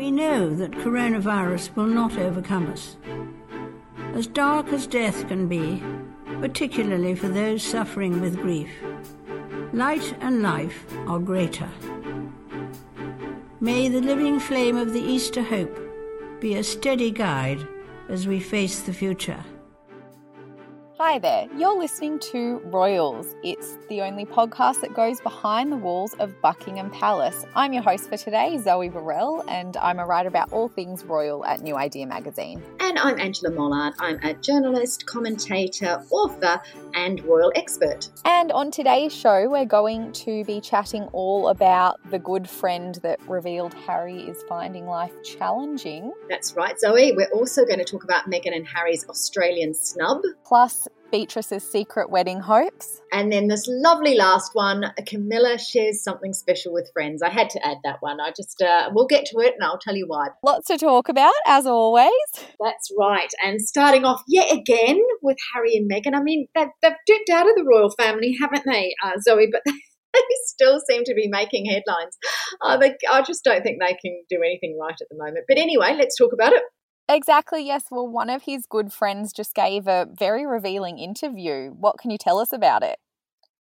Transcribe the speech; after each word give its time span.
We 0.00 0.10
know 0.10 0.54
that 0.54 0.70
coronavirus 0.70 1.76
will 1.76 1.84
not 1.84 2.16
overcome 2.16 2.68
us. 2.68 2.96
As 4.14 4.26
dark 4.26 4.68
as 4.68 4.86
death 4.86 5.28
can 5.28 5.46
be, 5.46 5.82
particularly 6.40 7.14
for 7.14 7.28
those 7.28 7.62
suffering 7.62 8.20
with 8.20 8.40
grief, 8.40 8.70
light 9.74 10.16
and 10.20 10.40
life 10.40 10.86
are 11.06 11.18
greater. 11.18 11.68
May 13.60 13.90
the 13.90 14.00
living 14.00 14.40
flame 14.40 14.78
of 14.78 14.94
the 14.94 15.02
Easter 15.02 15.42
hope 15.42 15.78
be 16.40 16.54
a 16.54 16.64
steady 16.64 17.10
guide 17.10 17.60
as 18.08 18.26
we 18.26 18.40
face 18.40 18.80
the 18.80 18.94
future. 18.94 19.44
Hi 21.02 21.18
there, 21.18 21.48
you're 21.56 21.78
listening 21.78 22.18
to 22.18 22.58
Royals. 22.66 23.34
It's 23.42 23.78
the 23.88 24.02
only 24.02 24.26
podcast 24.26 24.82
that 24.82 24.92
goes 24.92 25.18
behind 25.22 25.72
the 25.72 25.78
walls 25.78 26.12
of 26.18 26.38
Buckingham 26.42 26.90
Palace. 26.90 27.46
I'm 27.56 27.72
your 27.72 27.82
host 27.82 28.10
for 28.10 28.18
today, 28.18 28.58
Zoe 28.58 28.90
Burrell, 28.90 29.42
and 29.48 29.78
I'm 29.78 29.98
a 29.98 30.04
writer 30.04 30.28
about 30.28 30.52
all 30.52 30.68
things 30.68 31.02
royal 31.02 31.42
at 31.46 31.62
New 31.62 31.74
Idea 31.74 32.06
magazine. 32.06 32.62
And 32.80 32.98
I'm 32.98 33.18
Angela 33.18 33.50
Mollard. 33.50 33.94
I'm 33.98 34.18
a 34.22 34.34
journalist, 34.34 35.06
commentator, 35.06 36.04
author, 36.10 36.60
and 36.92 37.24
royal 37.24 37.50
expert. 37.54 38.10
And 38.26 38.52
on 38.52 38.70
today's 38.70 39.14
show, 39.14 39.48
we're 39.48 39.64
going 39.64 40.12
to 40.12 40.44
be 40.44 40.60
chatting 40.60 41.04
all 41.14 41.48
about 41.48 41.98
the 42.10 42.18
good 42.18 42.46
friend 42.46 42.96
that 43.02 43.26
revealed 43.26 43.72
Harry 43.72 44.20
is 44.20 44.42
finding 44.50 44.86
life 44.86 45.12
challenging. 45.24 46.12
That's 46.28 46.54
right, 46.56 46.78
Zoe. 46.78 47.12
We're 47.16 47.30
also 47.32 47.64
going 47.64 47.78
to 47.78 47.86
talk 47.86 48.04
about 48.04 48.26
Meghan 48.30 48.54
and 48.54 48.66
Harry's 48.66 49.08
Australian 49.08 49.72
snub. 49.72 50.20
Plus, 50.44 50.88
Beatrice's 51.10 51.68
secret 51.68 52.10
wedding 52.10 52.40
hopes. 52.40 53.00
And 53.12 53.32
then 53.32 53.48
this 53.48 53.66
lovely 53.68 54.14
last 54.14 54.50
one, 54.54 54.92
Camilla 55.06 55.58
shares 55.58 56.02
something 56.02 56.32
special 56.32 56.72
with 56.72 56.90
friends. 56.92 57.22
I 57.22 57.30
had 57.30 57.50
to 57.50 57.66
add 57.66 57.78
that 57.84 57.96
one. 58.00 58.20
I 58.20 58.30
just, 58.36 58.62
uh, 58.62 58.90
we'll 58.92 59.06
get 59.06 59.26
to 59.26 59.38
it 59.40 59.54
and 59.54 59.64
I'll 59.64 59.78
tell 59.78 59.96
you 59.96 60.06
why. 60.06 60.28
Lots 60.42 60.68
to 60.68 60.78
talk 60.78 61.08
about, 61.08 61.32
as 61.46 61.66
always. 61.66 62.10
That's 62.60 62.90
right. 62.98 63.30
And 63.44 63.60
starting 63.60 64.04
off 64.04 64.22
yet 64.28 64.52
again 64.52 65.00
with 65.22 65.36
Harry 65.52 65.76
and 65.76 65.90
Meghan. 65.90 66.14
I 66.14 66.22
mean, 66.22 66.46
they've, 66.54 66.68
they've 66.82 66.92
dipped 67.06 67.30
out 67.30 67.48
of 67.48 67.56
the 67.56 67.64
royal 67.64 67.90
family, 67.90 68.36
haven't 68.40 68.64
they, 68.64 68.94
uh, 69.04 69.12
Zoe? 69.20 69.48
But 69.50 69.62
they 70.12 70.20
still 70.46 70.80
seem 70.88 71.04
to 71.04 71.14
be 71.14 71.28
making 71.28 71.66
headlines. 71.66 72.16
Uh, 72.60 72.76
they, 72.76 72.94
I 73.10 73.22
just 73.22 73.44
don't 73.44 73.62
think 73.62 73.80
they 73.80 73.94
can 73.94 74.22
do 74.28 74.42
anything 74.44 74.78
right 74.80 74.96
at 75.00 75.08
the 75.10 75.16
moment. 75.16 75.46
But 75.48 75.58
anyway, 75.58 75.94
let's 75.96 76.16
talk 76.16 76.32
about 76.32 76.52
it. 76.52 76.62
Exactly, 77.12 77.66
yes. 77.66 77.86
Well, 77.90 78.06
one 78.06 78.30
of 78.30 78.42
his 78.42 78.66
good 78.66 78.92
friends 78.92 79.32
just 79.32 79.52
gave 79.52 79.88
a 79.88 80.06
very 80.16 80.46
revealing 80.46 81.00
interview. 81.00 81.70
What 81.70 81.98
can 81.98 82.12
you 82.12 82.18
tell 82.18 82.38
us 82.38 82.52
about 82.52 82.84
it? 82.84 83.00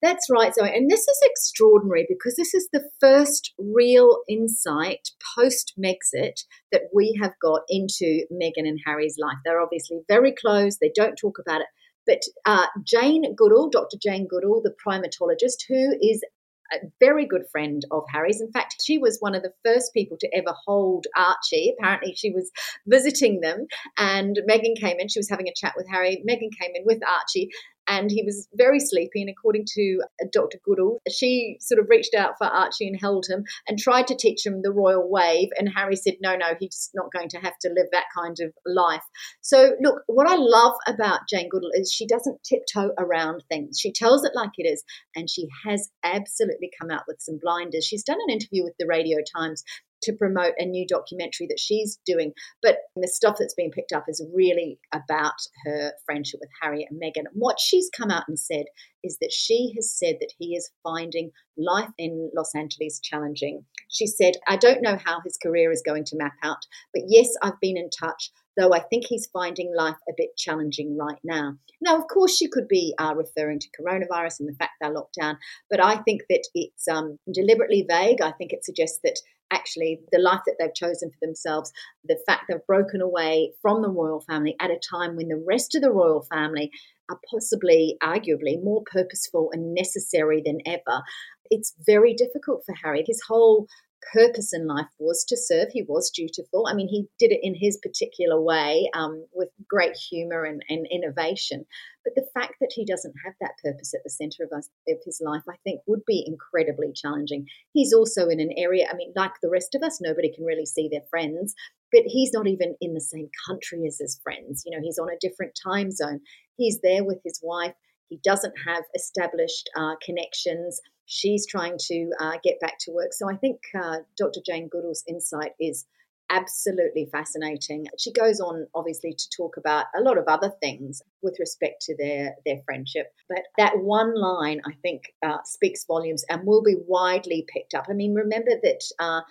That's 0.03 0.27
right, 0.31 0.55
Zoe. 0.55 0.69
And 0.69 0.91
this 0.91 1.01
is 1.01 1.21
extraordinary 1.25 2.07
because 2.07 2.37
this 2.37 2.53
is 2.53 2.69
the 2.71 2.85
first 3.01 3.55
real 3.59 4.19
insight 4.29 5.09
post 5.35 5.73
Megxit 5.83 6.45
that 6.71 6.83
we 6.95 7.19
have 7.23 7.33
got 7.41 7.63
into 7.71 8.27
Meghan 8.31 8.69
and 8.69 8.79
Harry's 8.85 9.17
life. 9.19 9.39
They're 9.43 9.61
obviously 9.61 10.01
very 10.07 10.33
close, 10.33 10.77
they 10.77 10.93
don't 10.95 11.17
talk 11.17 11.39
about 11.39 11.63
it. 11.63 11.67
But 12.07 12.21
uh, 12.45 12.67
Jane 12.85 13.35
Goodall, 13.35 13.71
Dr. 13.71 13.97
Jane 14.03 14.27
Goodall, 14.29 14.63
the 14.63 14.75
primatologist, 14.87 15.65
who 15.69 15.97
is 16.01 16.23
a 16.73 16.77
very 17.01 17.27
good 17.27 17.43
friend 17.51 17.83
of 17.91 18.05
Harry's. 18.13 18.41
In 18.41 18.53
fact, 18.53 18.77
she 18.85 18.99
was 18.99 19.19
one 19.21 19.35
of 19.35 19.43
the 19.43 19.53
first 19.65 19.93
people 19.95 20.17
to 20.21 20.29
ever 20.35 20.55
hold 20.67 21.07
Archie. 21.17 21.75
Apparently, 21.79 22.15
she 22.15 22.31
was 22.31 22.51
visiting 22.87 23.41
them, 23.41 23.67
and 23.99 24.39
Meghan 24.49 24.79
came 24.79 24.99
in. 24.99 25.09
She 25.09 25.19
was 25.19 25.31
having 25.31 25.49
a 25.49 25.55
chat 25.55 25.75
with 25.77 25.89
Harry. 25.91 26.23
Meghan 26.29 26.51
came 26.61 26.73
in 26.75 26.85
with 26.85 27.01
Archie, 27.07 27.51
and 27.91 28.09
he 28.09 28.23
was 28.25 28.49
very 28.55 28.79
sleepy. 28.79 29.21
And 29.21 29.29
according 29.29 29.67
to 29.75 30.01
uh, 30.23 30.27
Dr. 30.33 30.59
Goodall, 30.65 31.01
she 31.11 31.57
sort 31.61 31.81
of 31.81 31.89
reached 31.91 32.15
out 32.15 32.35
for 32.39 32.47
Archie 32.47 32.87
and 32.87 32.99
held 32.99 33.27
him 33.29 33.43
and 33.67 33.79
tried 33.79 34.07
to 34.07 34.17
teach 34.17 34.47
him 34.47 34.63
the 34.63 34.73
royal 34.73 35.11
wave. 35.11 35.49
And 35.59 35.69
Harry 35.75 35.97
said, 35.97 36.15
no, 36.23 36.37
no, 36.37 36.55
he's 36.59 36.91
not 36.95 37.13
going 37.13 37.29
to 37.31 37.39
have 37.39 37.59
to 37.63 37.69
live 37.69 37.89
that 37.91 38.05
kind 38.17 38.37
of 38.41 38.53
life. 38.65 39.03
So, 39.41 39.73
look, 39.83 40.03
what 40.07 40.29
I 40.29 40.37
love 40.37 40.75
about 40.87 41.29
Jane 41.29 41.49
Goodall 41.51 41.73
is 41.75 41.93
she 41.93 42.07
doesn't 42.07 42.43
tiptoe 42.45 42.93
around 42.97 43.43
things. 43.49 43.81
She 43.81 43.93
tells 43.93 44.25
it 44.25 44.33
like 44.37 44.53
it 44.57 44.69
is, 44.69 44.85
and 45.17 45.29
she 45.29 45.49
has 45.67 45.91
absolutely 46.05 46.71
come 46.81 46.91
out 46.91 47.03
with 47.09 47.17
some 47.21 47.41
blinders. 47.43 47.85
She's 47.85 48.05
done 48.05 48.19
an 48.29 48.33
interview 48.33 48.63
with 48.63 48.75
the 48.79 48.87
Radio 48.87 49.19
Times 49.37 49.65
to 50.03 50.13
promote 50.13 50.55
a 50.59 50.65
new 50.65 50.87
documentary 50.87 51.47
that 51.49 51.61
she's 51.61 51.99
doing. 52.07 52.33
But 52.63 52.79
the 52.97 53.09
stuff 53.09 53.37
that's 53.39 53.55
being 53.55 53.71
picked 53.71 53.93
up 53.93 54.05
is 54.09 54.25
really 54.35 54.79
about 54.95 55.35
her 55.65 55.93
friendship 56.05 56.41
with 56.41 56.51
Harry 56.63 56.87
and 56.89 57.01
Meghan. 57.01 57.27
What 57.33 57.61
she's 57.61 57.91
come 57.97 58.11
out 58.11 58.25
and 58.29 58.39
said 58.39 58.67
is 59.03 59.19
that 59.21 59.33
she 59.33 59.73
has 59.77 59.91
said 59.91 60.17
that 60.21 60.33
he 60.39 60.55
is 60.55 60.71
finding 60.83 61.31
life 61.57 61.91
in 61.99 62.31
Los 62.35 62.55
Angeles 62.55 63.01
challenging. 63.01 63.65
She 63.89 64.07
said, 64.07 64.35
I 64.47 64.57
don't 64.57 64.83
know 64.83 64.99
how 65.05 65.21
his 65.25 65.39
career 65.43 65.73
is 65.73 65.83
going 65.85 66.05
to 66.05 66.17
map 66.17 66.35
out, 66.43 66.65
but 66.93 67.05
yes, 67.07 67.29
I've 67.43 67.61
been 67.61 67.77
in 67.77 67.89
touch 67.91 68.31
though 68.57 68.75
I 68.75 68.81
think 68.81 69.07
he's 69.07 69.29
finding 69.33 69.73
life 69.75 69.97
a 70.09 70.13
bit 70.17 70.37
challenging 70.37 70.97
right 70.97 71.19
now. 71.25 71.57
Now, 71.81 71.97
of 71.97 72.09
course, 72.09 72.37
she 72.37 72.49
could 72.49 72.69
be 72.69 72.95
uh, 72.99 73.15
referring 73.17 73.59
to 73.61 73.69
coronavirus 73.71 74.41
and 74.41 74.49
the 74.49 74.57
fact 74.59 74.73
they're 74.81 74.93
locked 74.93 75.17
down, 75.21 75.39
but 75.71 75.83
I 75.83 75.97
think 75.97 76.23
that 76.29 76.47
it's 76.55 76.87
um, 76.89 77.19
deliberately 77.33 77.87
vague. 77.89 78.21
I 78.21 78.33
think 78.33 78.53
it 78.53 78.65
suggests 78.65 79.01
that 79.05 79.19
actually 79.51 80.01
the 80.13 80.19
life 80.19 80.41
that 80.47 80.57
they've 80.59 80.75
chosen 80.75 81.11
for 81.11 81.19
themselves, 81.21 81.73
the 82.05 82.19
fact 82.27 82.45
they've 82.49 82.67
broken 82.67 83.01
away 83.01 83.53
from 83.61 83.83
the 83.83 83.89
royal 83.89 84.21
family 84.21 84.57
at 84.61 84.71
a 84.71 84.81
time 84.91 85.17
when 85.17 85.29
the 85.29 85.43
rest 85.47 85.75
of 85.75 85.83
the 85.83 85.91
royal 85.91 86.27
family 86.33 86.71
are 87.11 87.19
possibly, 87.31 87.97
arguably, 88.03 88.63
more 88.63 88.83
purposeful 88.91 89.51
and 89.53 89.75
necessary 89.75 90.43
than 90.45 90.59
ever. 90.67 91.03
It's 91.51 91.75
very 91.85 92.15
difficult 92.15 92.63
for 92.65 92.75
Harry. 92.83 93.03
His 93.07 93.21
whole 93.27 93.67
purpose 94.13 94.53
in 94.53 94.67
life 94.67 94.87
was 94.99 95.25
to 95.25 95.37
serve. 95.37 95.69
He 95.73 95.83
was 95.83 96.11
dutiful. 96.11 96.67
I 96.67 96.75
mean, 96.75 96.89
he 96.89 97.07
did 97.19 97.33
it 97.33 97.41
in 97.43 97.55
his 97.55 97.79
particular 97.83 98.41
way 98.41 98.91
um, 98.95 99.25
with 99.33 99.49
great 99.69 99.97
humor 99.97 100.45
and, 100.45 100.65
and, 100.69 100.87
innovation. 100.91 101.67
But 102.05 102.15
the 102.15 102.27
fact 102.35 102.55
that 102.61 102.73
he 102.75 102.85
doesn't 102.85 103.15
have 103.25 103.35
that 103.41 103.53
purpose 103.63 103.95
at 103.95 104.01
the 104.05 104.11
center 104.11 104.45
of, 104.45 104.57
us, 104.57 104.69
of 104.89 104.99
his 105.05 105.21
life, 105.25 105.43
I 105.49 105.57
think, 105.65 105.81
would 105.87 106.05
be 106.07 106.25
incredibly 106.27 106.93
challenging. 106.95 107.47
He's 107.73 107.93
also 107.93 108.29
in 108.29 108.41
an 108.41 108.53
area, 108.57 108.89
I 108.91 108.97
mean, 108.97 109.13
like 109.15 109.33
the 109.43 109.51
rest 109.51 109.75
of 109.75 109.83
us, 109.83 110.01
nobody 110.01 110.33
can 110.33 110.45
really 110.45 110.67
see 110.67 110.89
their 110.91 111.05
friends, 111.11 111.55
but 111.93 112.03
he's 112.07 112.33
not 112.33 112.47
even 112.47 112.77
in 112.81 112.95
the 112.95 113.01
same 113.01 113.29
country 113.47 113.87
as 113.87 113.99
his 113.99 114.21
friends. 114.23 114.63
You 114.67 114.77
know, 114.77 114.83
he's 114.83 114.99
on 114.99 115.11
a 115.11 115.19
different 115.21 115.59
time 115.63 115.91
zone. 115.91 116.21
He's 116.57 116.81
there 116.83 117.05
with 117.05 117.19
his 117.25 117.41
wife. 117.43 117.75
He 118.09 118.19
doesn't 118.25 118.55
have 118.67 118.83
established 118.95 119.71
uh, 119.77 119.95
connections 120.05 120.81
she's 121.11 121.45
trying 121.45 121.77
to 121.77 122.11
uh, 122.21 122.39
get 122.43 122.61
back 122.61 122.79
to 122.79 122.93
work. 122.93 123.13
So 123.13 123.29
I 123.29 123.37
think 123.37 123.59
uh, 123.75 123.99
Dr. 124.17 124.41
Jane 124.47 124.69
Goodall's 124.69 125.03
insight 125.09 125.53
is 125.61 125.85
absolutely 126.31 127.09
fascinating. 127.11 127.89
She 127.99 128.13
goes 128.13 128.39
on, 128.39 128.69
obviously, 128.77 129.13
to 129.13 129.31
talk 129.37 129.57
about 129.57 129.87
a 129.99 130.03
lot 130.03 130.19
of 130.19 130.25
other 130.29 130.53
things 130.63 131.03
with 131.21 131.37
respect 131.41 131.83
to 131.87 131.97
their 131.97 132.37
their 132.47 132.61
friendship. 132.65 133.13
But 133.29 133.43
that 133.59 133.79
one 133.79 134.15
line, 134.15 134.61
I 134.65 134.75
think, 134.83 135.13
uh, 135.27 135.39
speaks 135.45 135.85
volumes 135.85 136.25
and 136.31 136.47
will 136.47 136.63
be 136.63 136.77
widely 136.87 137.45
picked 137.53 137.75
up. 137.75 137.87
I 137.91 137.93
mean, 137.93 138.15
remember 138.15 138.53
that 138.63 138.85
uh, 139.01 139.23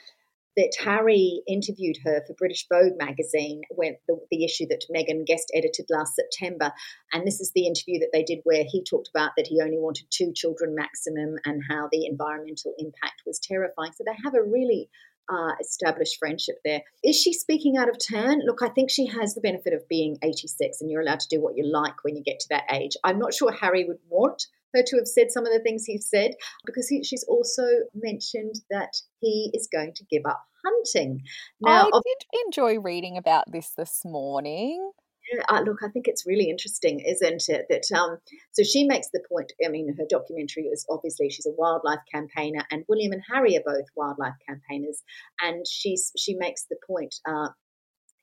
that 0.60 0.76
Harry 0.84 1.42
interviewed 1.48 1.96
her 2.04 2.22
for 2.28 2.34
British 2.34 2.68
Vogue 2.68 2.98
magazine 2.98 3.62
when 3.70 3.96
the, 4.10 4.20
the, 4.30 4.44
issue 4.44 4.66
that 4.68 4.84
Meghan 4.94 5.26
guest 5.26 5.50
edited 5.56 5.86
last 5.90 6.18
September. 6.18 6.74
And 7.14 7.26
this 7.26 7.40
is 7.40 7.54
the 7.56 7.66
interview 7.66 7.98
that 8.00 8.10
they 8.12 8.24
did 8.24 8.40
where 8.44 8.66
he 8.68 8.84
talked 8.84 9.10
about 9.16 9.32
that 9.38 9.48
he 9.48 9.62
only 9.62 9.78
wanted 9.78 10.08
two 10.10 10.34
children 10.36 10.76
maximum 10.76 11.36
and 11.46 11.62
how 11.70 11.88
the 11.90 12.06
environmental 12.06 12.74
impact 12.78 13.22
was 13.26 13.40
terrifying. 13.40 13.94
So 13.96 14.04
they 14.06 14.18
have 14.26 14.36
a 14.36 14.44
really 14.44 14.90
uh, 15.30 15.54
established 15.62 16.18
friendship 16.20 16.56
there. 16.66 16.82
Is 17.06 17.16
she 17.16 17.32
speaking 17.32 17.78
out 17.78 17.88
of 17.88 17.96
turn? 17.98 18.42
Look, 18.46 18.62
I 18.62 18.68
think 18.68 18.90
she 18.90 19.06
has 19.06 19.36
the 19.36 19.42
benefit 19.42 19.72
of 19.72 19.88
being 19.88 20.18
86 20.22 20.82
and 20.82 20.92
you're 20.92 21.02
allowed 21.02 21.22
to 21.22 21.30
do 21.30 21.42
what 21.42 21.56
you 21.56 21.66
like 21.66 22.04
when 22.04 22.18
you 22.18 22.24
get 22.24 22.42
to 22.42 22.50
that 22.50 22.64
age. 22.70 22.98
I'm 23.06 23.20
not 23.20 23.34
sure 23.34 23.52
Harry 23.52 23.86
would 23.86 24.00
want 24.10 24.48
her 24.74 24.84
to 24.86 24.98
have 24.98 25.08
said 25.08 25.32
some 25.32 25.46
of 25.46 25.54
the 25.54 25.60
things 25.60 25.86
he 25.86 25.98
said 25.98 26.32
because 26.66 26.88
he, 26.88 27.04
she's 27.04 27.24
also 27.28 27.64
mentioned 27.94 28.56
that 28.70 28.94
he 29.20 29.52
is 29.54 29.68
going 29.72 29.94
to 29.96 30.06
give 30.06 30.24
up 30.26 30.44
hunting. 30.66 31.22
Now, 31.62 31.88
I 31.94 32.02
did 32.06 32.44
enjoy 32.46 32.80
reading 32.80 33.18
about 33.18 33.52
this 33.52 33.72
this 33.72 34.02
morning. 34.06 34.92
Yeah, 35.32 35.44
uh, 35.48 35.62
look, 35.62 35.84
I 35.84 35.90
think 35.90 36.08
it's 36.08 36.26
really 36.26 36.50
interesting, 36.50 37.02
isn't 37.02 37.44
it? 37.50 37.66
That 37.70 37.84
um, 37.96 38.18
so 38.52 38.64
she 38.64 38.86
makes 38.86 39.10
the 39.14 39.22
point. 39.32 39.52
I 39.64 39.70
mean, 39.70 39.94
her 39.96 40.06
documentary 40.10 40.64
is 40.64 40.86
obviously 40.90 41.30
she's 41.30 41.46
a 41.46 41.52
wildlife 41.52 42.00
campaigner, 42.12 42.64
and 42.72 42.84
William 42.88 43.12
and 43.12 43.22
Harry 43.32 43.56
are 43.56 43.64
both 43.64 43.86
wildlife 43.96 44.34
campaigners, 44.48 45.04
and 45.42 45.68
she's 45.68 46.12
she 46.18 46.36
makes 46.36 46.66
the 46.70 46.78
point 46.88 47.16
uh, 47.28 47.50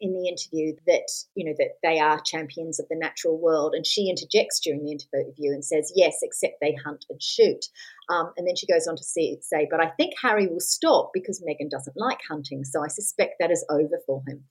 in 0.01 0.13
the 0.13 0.29
interview 0.29 0.75
that 0.87 1.09
you 1.35 1.45
know 1.45 1.55
that 1.59 1.79
they 1.83 1.99
are 1.99 2.21
champions 2.21 2.79
of 2.79 2.87
the 2.89 2.97
natural 2.97 3.39
world 3.39 3.75
and 3.75 3.87
she 3.87 4.11
interjects 4.11 4.61
during 4.61 4.85
the 4.85 4.93
interview 4.93 5.53
and 5.53 5.65
says 5.65 5.93
yes 5.97 6.19
except 6.23 6.55
they 6.61 6.77
hunt 6.85 7.05
and 7.09 7.23
shoot. 7.23 7.67
Um, 8.09 8.33
and 8.37 8.47
then 8.47 8.55
she 8.57 8.67
goes 8.67 8.87
on 8.87 8.97
to 8.97 9.03
say, 9.03 9.39
say 9.41 9.67
but 9.71 9.81
i 9.81 9.89
think 9.89 10.15
harry 10.21 10.47
will 10.47 10.61
stop 10.61 11.11
because 11.13 11.43
meghan 11.43 11.71
doesn't 11.71 11.97
like 11.97 12.21
hunting 12.29 12.65
so 12.65 12.85
i 12.85 12.89
suspect 12.89 13.35
that 13.41 13.51
is 13.51 13.65
over 13.71 13.99
for 14.07 14.23
him. 14.29 14.45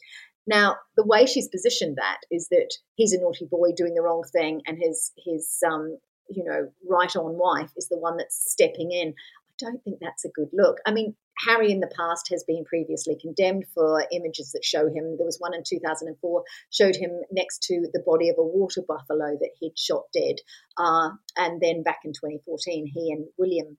Now 0.47 0.75
the 0.95 1.05
way 1.05 1.25
she's 1.25 1.47
positioned 1.47 1.97
that 1.97 2.19
is 2.31 2.47
that 2.49 2.73
he's 2.95 3.13
a 3.13 3.19
naughty 3.19 3.45
boy 3.45 3.69
doing 3.75 3.93
the 3.93 4.01
wrong 4.01 4.23
thing 4.31 4.61
and 4.67 4.77
his 4.79 5.11
his 5.17 5.57
um, 5.65 5.97
you 6.29 6.43
know 6.43 6.69
right 6.87 7.15
on 7.15 7.37
wife 7.37 7.71
is 7.77 7.87
the 7.89 7.97
one 7.97 8.17
that's 8.17 8.51
stepping 8.51 8.91
in. 8.91 9.09
I 9.09 9.53
don't 9.59 9.83
think 9.83 9.99
that's 10.01 10.25
a 10.25 10.29
good 10.29 10.49
look. 10.53 10.77
I 10.85 10.91
mean, 10.91 11.15
Harry 11.39 11.71
in 11.71 11.79
the 11.79 11.91
past 11.97 12.29
has 12.31 12.43
been 12.43 12.63
previously 12.65 13.17
condemned 13.19 13.65
for 13.73 14.05
images 14.11 14.51
that 14.51 14.63
show 14.63 14.87
him. 14.87 15.17
There 15.17 15.25
was 15.25 15.39
one 15.39 15.53
in 15.53 15.63
2004 15.65 16.43
showed 16.71 16.95
him 16.95 17.21
next 17.31 17.63
to 17.63 17.87
the 17.93 18.03
body 18.05 18.29
of 18.29 18.37
a 18.37 18.43
water 18.43 18.81
buffalo 18.87 19.37
that 19.39 19.51
he'd 19.59 19.77
shot 19.77 20.03
dead. 20.13 20.35
Uh, 20.77 21.11
and 21.37 21.61
then 21.61 21.83
back 21.83 21.99
in 22.05 22.13
2014, 22.13 22.87
he 22.93 23.11
and 23.11 23.27
William 23.37 23.77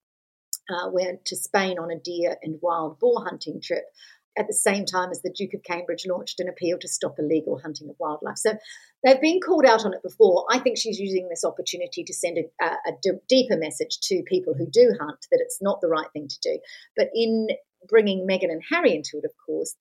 uh, 0.69 0.91
went 0.91 1.25
to 1.27 1.37
Spain 1.37 1.79
on 1.79 1.91
a 1.91 1.99
deer 1.99 2.37
and 2.43 2.59
wild 2.61 2.99
boar 2.99 3.25
hunting 3.25 3.61
trip 3.63 3.85
at 4.39 4.47
the 4.47 4.55
same 4.55 4.85
time 4.85 5.11
as 5.11 5.23
the 5.23 5.33
Duke 5.33 5.55
of 5.55 5.63
Cambridge 5.63 6.07
launched 6.07 6.41
an 6.41 6.49
appeal 6.49 6.79
to 6.79 6.89
stop 6.89 7.19
illegal 7.19 7.59
hunting 7.59 7.89
of 7.89 7.97
wildlife. 7.99 8.39
So 8.39 8.55
they've 9.05 9.21
been 9.21 9.41
called 9.41 9.65
out 9.65 9.85
on 9.85 9.95
it 9.95 10.03
before. 10.03 10.47
I 10.51 10.59
think 10.59 10.79
she's 10.79 10.99
using 10.99 11.29
this 11.29 11.45
opportunity 11.45 12.05
to 12.05 12.15
send 12.15 12.39
a, 12.39 12.65
a 12.65 12.93
d- 13.03 13.19
deeper 13.29 13.57
message 13.57 13.99
to 14.05 14.23
people 14.27 14.55
who 14.55 14.67
do 14.71 14.95
hunt 15.01 15.27
that 15.31 15.41
it's 15.41 15.59
not 15.61 15.81
the 15.81 15.89
right 15.89 16.11
thing 16.13 16.29
to 16.29 16.39
do. 16.43 16.59
But 16.97 17.09
in 17.15 17.49
bringing 17.89 18.27
Meghan 18.27 18.51
and 18.51 18.63
Harry 18.71 18.95
into 18.95 19.19
it, 19.19 19.25
of 19.25 19.33
course, 19.45 19.75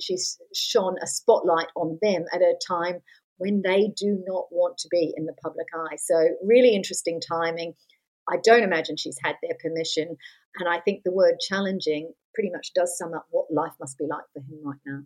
she's 0.00 0.38
shone 0.54 0.96
a 1.02 1.06
spotlight 1.06 1.68
on 1.76 1.98
them 2.02 2.24
at 2.32 2.42
a 2.42 2.54
time 2.66 3.00
when 3.38 3.62
they 3.62 3.90
do 3.96 4.22
not 4.26 4.46
want 4.50 4.76
to 4.78 4.88
be 4.90 5.14
in 5.16 5.24
the 5.24 5.32
public 5.42 5.66
eye. 5.74 5.96
So, 5.96 6.14
really 6.44 6.74
interesting 6.74 7.20
timing. 7.20 7.74
I 8.30 8.36
don't 8.42 8.62
imagine 8.62 8.96
she's 8.96 9.18
had 9.22 9.36
their 9.42 9.56
permission. 9.60 10.16
And 10.58 10.68
I 10.68 10.80
think 10.80 11.02
the 11.04 11.12
word 11.12 11.34
challenging 11.40 12.12
pretty 12.34 12.50
much 12.50 12.72
does 12.74 12.96
sum 12.96 13.14
up 13.14 13.26
what 13.30 13.52
life 13.52 13.72
must 13.80 13.98
be 13.98 14.06
like 14.08 14.24
for 14.32 14.40
him 14.40 14.60
right 14.64 14.78
now. 14.86 15.00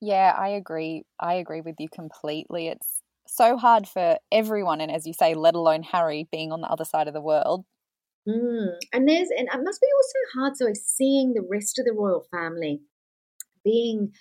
Yeah, 0.00 0.34
I 0.36 0.48
agree. 0.48 1.04
I 1.18 1.34
agree 1.34 1.60
with 1.60 1.76
you 1.78 1.88
completely. 1.88 2.68
It's 2.68 3.02
so 3.26 3.56
hard 3.56 3.86
for 3.86 4.18
everyone, 4.32 4.80
and 4.80 4.90
as 4.90 5.06
you 5.06 5.12
say, 5.12 5.34
let 5.34 5.54
alone 5.54 5.82
Harry 5.82 6.28
being 6.30 6.52
on 6.52 6.60
the 6.60 6.68
other 6.68 6.84
side 6.84 7.08
of 7.08 7.14
the 7.14 7.20
world. 7.20 7.64
Mm. 8.26 8.74
And 8.92 9.08
there's, 9.08 9.28
and 9.36 9.48
it 9.52 9.64
must 9.64 9.80
be 9.80 9.88
also 9.96 10.40
hard, 10.40 10.56
so 10.56 10.66
seeing 10.74 11.34
the 11.34 11.46
rest 11.48 11.78
of 11.78 11.84
the 11.84 11.92
royal 11.92 12.26
family 12.30 12.80
being 13.64 14.12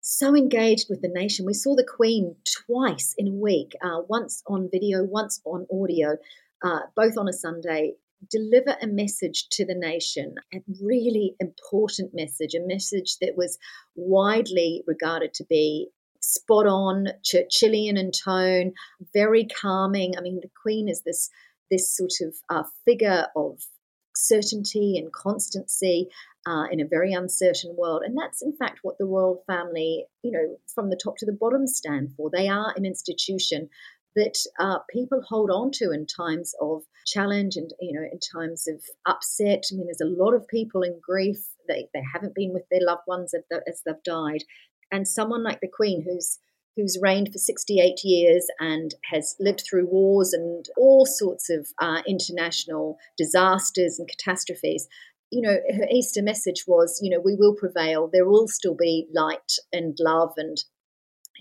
so 0.00 0.34
engaged 0.34 0.86
with 0.88 1.02
the 1.02 1.08
nation. 1.08 1.46
We 1.46 1.54
saw 1.54 1.76
the 1.76 1.84
Queen 1.84 2.36
twice 2.66 3.14
in 3.16 3.28
a 3.28 3.34
week, 3.34 3.72
uh, 3.82 4.00
once 4.08 4.42
on 4.46 4.68
video, 4.70 5.04
once 5.04 5.40
on 5.44 5.66
audio, 5.72 6.16
uh, 6.62 6.80
both 6.96 7.16
on 7.16 7.28
a 7.28 7.32
Sunday 7.32 7.94
deliver 8.28 8.76
a 8.82 8.86
message 8.86 9.48
to 9.50 9.64
the 9.64 9.74
nation, 9.74 10.34
a 10.54 10.58
really 10.82 11.34
important 11.40 12.10
message, 12.12 12.54
a 12.54 12.66
message 12.66 13.16
that 13.20 13.36
was 13.36 13.58
widely 13.94 14.82
regarded 14.86 15.32
to 15.34 15.44
be 15.44 15.88
spot 16.20 16.66
on, 16.66 17.08
Churchillian 17.24 17.98
in 17.98 18.10
tone, 18.12 18.74
very 19.14 19.46
calming. 19.46 20.14
I 20.18 20.20
mean, 20.20 20.40
the 20.42 20.50
Queen 20.62 20.88
is 20.88 21.02
this 21.02 21.30
this 21.70 21.96
sort 21.96 22.14
of 22.20 22.34
uh, 22.50 22.64
figure 22.84 23.28
of 23.36 23.60
certainty 24.16 24.98
and 24.98 25.12
constancy 25.12 26.08
uh, 26.46 26.64
in 26.70 26.80
a 26.80 26.86
very 26.86 27.12
uncertain 27.12 27.76
world. 27.78 28.02
And 28.04 28.18
that's, 28.18 28.42
in 28.42 28.52
fact, 28.56 28.80
what 28.82 28.98
the 28.98 29.04
royal 29.04 29.44
family, 29.46 30.06
you 30.22 30.32
know, 30.32 30.56
from 30.74 30.90
the 30.90 30.98
top 31.02 31.16
to 31.18 31.26
the 31.26 31.32
bottom 31.32 31.66
stand 31.66 32.12
for. 32.16 32.28
They 32.28 32.48
are 32.48 32.74
an 32.76 32.84
institution 32.84 33.68
that 34.16 34.38
uh, 34.58 34.78
people 34.90 35.22
hold 35.28 35.50
on 35.50 35.70
to 35.72 35.92
in 35.92 36.06
times 36.06 36.54
of 36.60 36.82
challenge 37.06 37.56
and 37.56 37.72
you 37.80 37.98
know 37.98 38.06
in 38.10 38.18
times 38.18 38.66
of 38.68 38.82
upset. 39.06 39.64
I 39.70 39.76
mean 39.76 39.86
there's 39.86 40.00
a 40.00 40.22
lot 40.22 40.34
of 40.34 40.48
people 40.48 40.82
in 40.82 41.00
grief. 41.02 41.38
They, 41.68 41.88
they 41.94 42.02
haven't 42.12 42.34
been 42.34 42.52
with 42.52 42.64
their 42.70 42.80
loved 42.82 43.02
ones 43.06 43.32
as, 43.34 43.82
they've 43.84 44.02
died. 44.04 44.42
And 44.90 45.06
someone 45.06 45.44
like 45.44 45.60
the 45.60 45.68
queen 45.68 46.02
who's 46.02 46.38
who's 46.76 46.98
reigned 47.00 47.30
for 47.32 47.38
68 47.38 48.00
years 48.04 48.46
and 48.60 48.94
has 49.10 49.34
lived 49.40 49.62
through 49.68 49.86
wars 49.86 50.32
and 50.32 50.64
all 50.76 51.04
sorts 51.04 51.50
of 51.50 51.68
uh, 51.80 52.00
international 52.06 52.96
disasters 53.18 53.98
and 53.98 54.08
catastrophes 54.08 54.88
you 55.30 55.40
know 55.40 55.58
her 55.74 55.86
easter 55.90 56.22
message 56.22 56.64
was 56.66 56.98
you 57.02 57.10
know 57.10 57.20
we 57.20 57.36
will 57.36 57.54
prevail. 57.54 58.10
There 58.12 58.26
will 58.26 58.48
still 58.48 58.74
be 58.74 59.06
light 59.14 59.52
and 59.72 59.96
love 60.00 60.32
and 60.36 60.62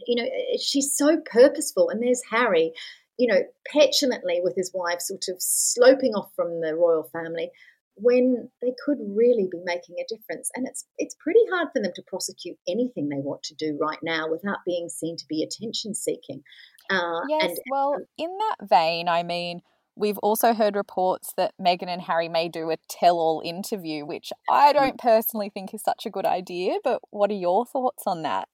you 0.07 0.15
know, 0.15 0.29
she's 0.61 0.93
so 0.95 1.21
purposeful. 1.31 1.89
And 1.89 2.01
there's 2.01 2.21
Harry, 2.31 2.73
you 3.17 3.27
know, 3.27 3.41
petulantly 3.71 4.39
with 4.43 4.55
his 4.55 4.71
wife, 4.73 5.01
sort 5.01 5.25
of 5.29 5.37
sloping 5.39 6.13
off 6.13 6.31
from 6.35 6.61
the 6.61 6.75
royal 6.75 7.09
family 7.11 7.51
when 7.95 8.49
they 8.61 8.71
could 8.85 8.97
really 9.01 9.47
be 9.51 9.59
making 9.65 9.95
a 9.99 10.05
difference. 10.07 10.49
And 10.55 10.65
it's 10.67 10.85
it's 10.97 11.15
pretty 11.19 11.41
hard 11.51 11.69
for 11.73 11.81
them 11.81 11.91
to 11.95 12.03
prosecute 12.07 12.57
anything 12.67 13.09
they 13.09 13.17
want 13.17 13.43
to 13.43 13.55
do 13.55 13.77
right 13.79 13.99
now 14.01 14.29
without 14.29 14.59
being 14.65 14.89
seen 14.89 15.17
to 15.17 15.25
be 15.27 15.43
attention 15.43 15.93
seeking. 15.93 16.41
Uh, 16.89 17.21
yes, 17.29 17.43
and, 17.43 17.57
well, 17.69 17.97
in 18.17 18.29
that 18.37 18.67
vein, 18.67 19.07
I 19.07 19.21
mean, 19.21 19.61
we've 19.95 20.17
also 20.19 20.53
heard 20.53 20.75
reports 20.75 21.33
that 21.35 21.53
Meghan 21.61 21.89
and 21.89 22.01
Harry 22.01 22.29
may 22.29 22.47
do 22.47 22.71
a 22.71 22.77
tell 22.89 23.17
all 23.17 23.41
interview, 23.43 24.05
which 24.05 24.31
I 24.49 24.71
don't 24.71 24.97
personally 24.97 25.51
think 25.53 25.73
is 25.73 25.83
such 25.83 26.05
a 26.05 26.09
good 26.09 26.25
idea. 26.25 26.75
But 26.83 27.01
what 27.11 27.29
are 27.31 27.35
your 27.35 27.65
thoughts 27.65 28.03
on 28.07 28.23
that? 28.23 28.47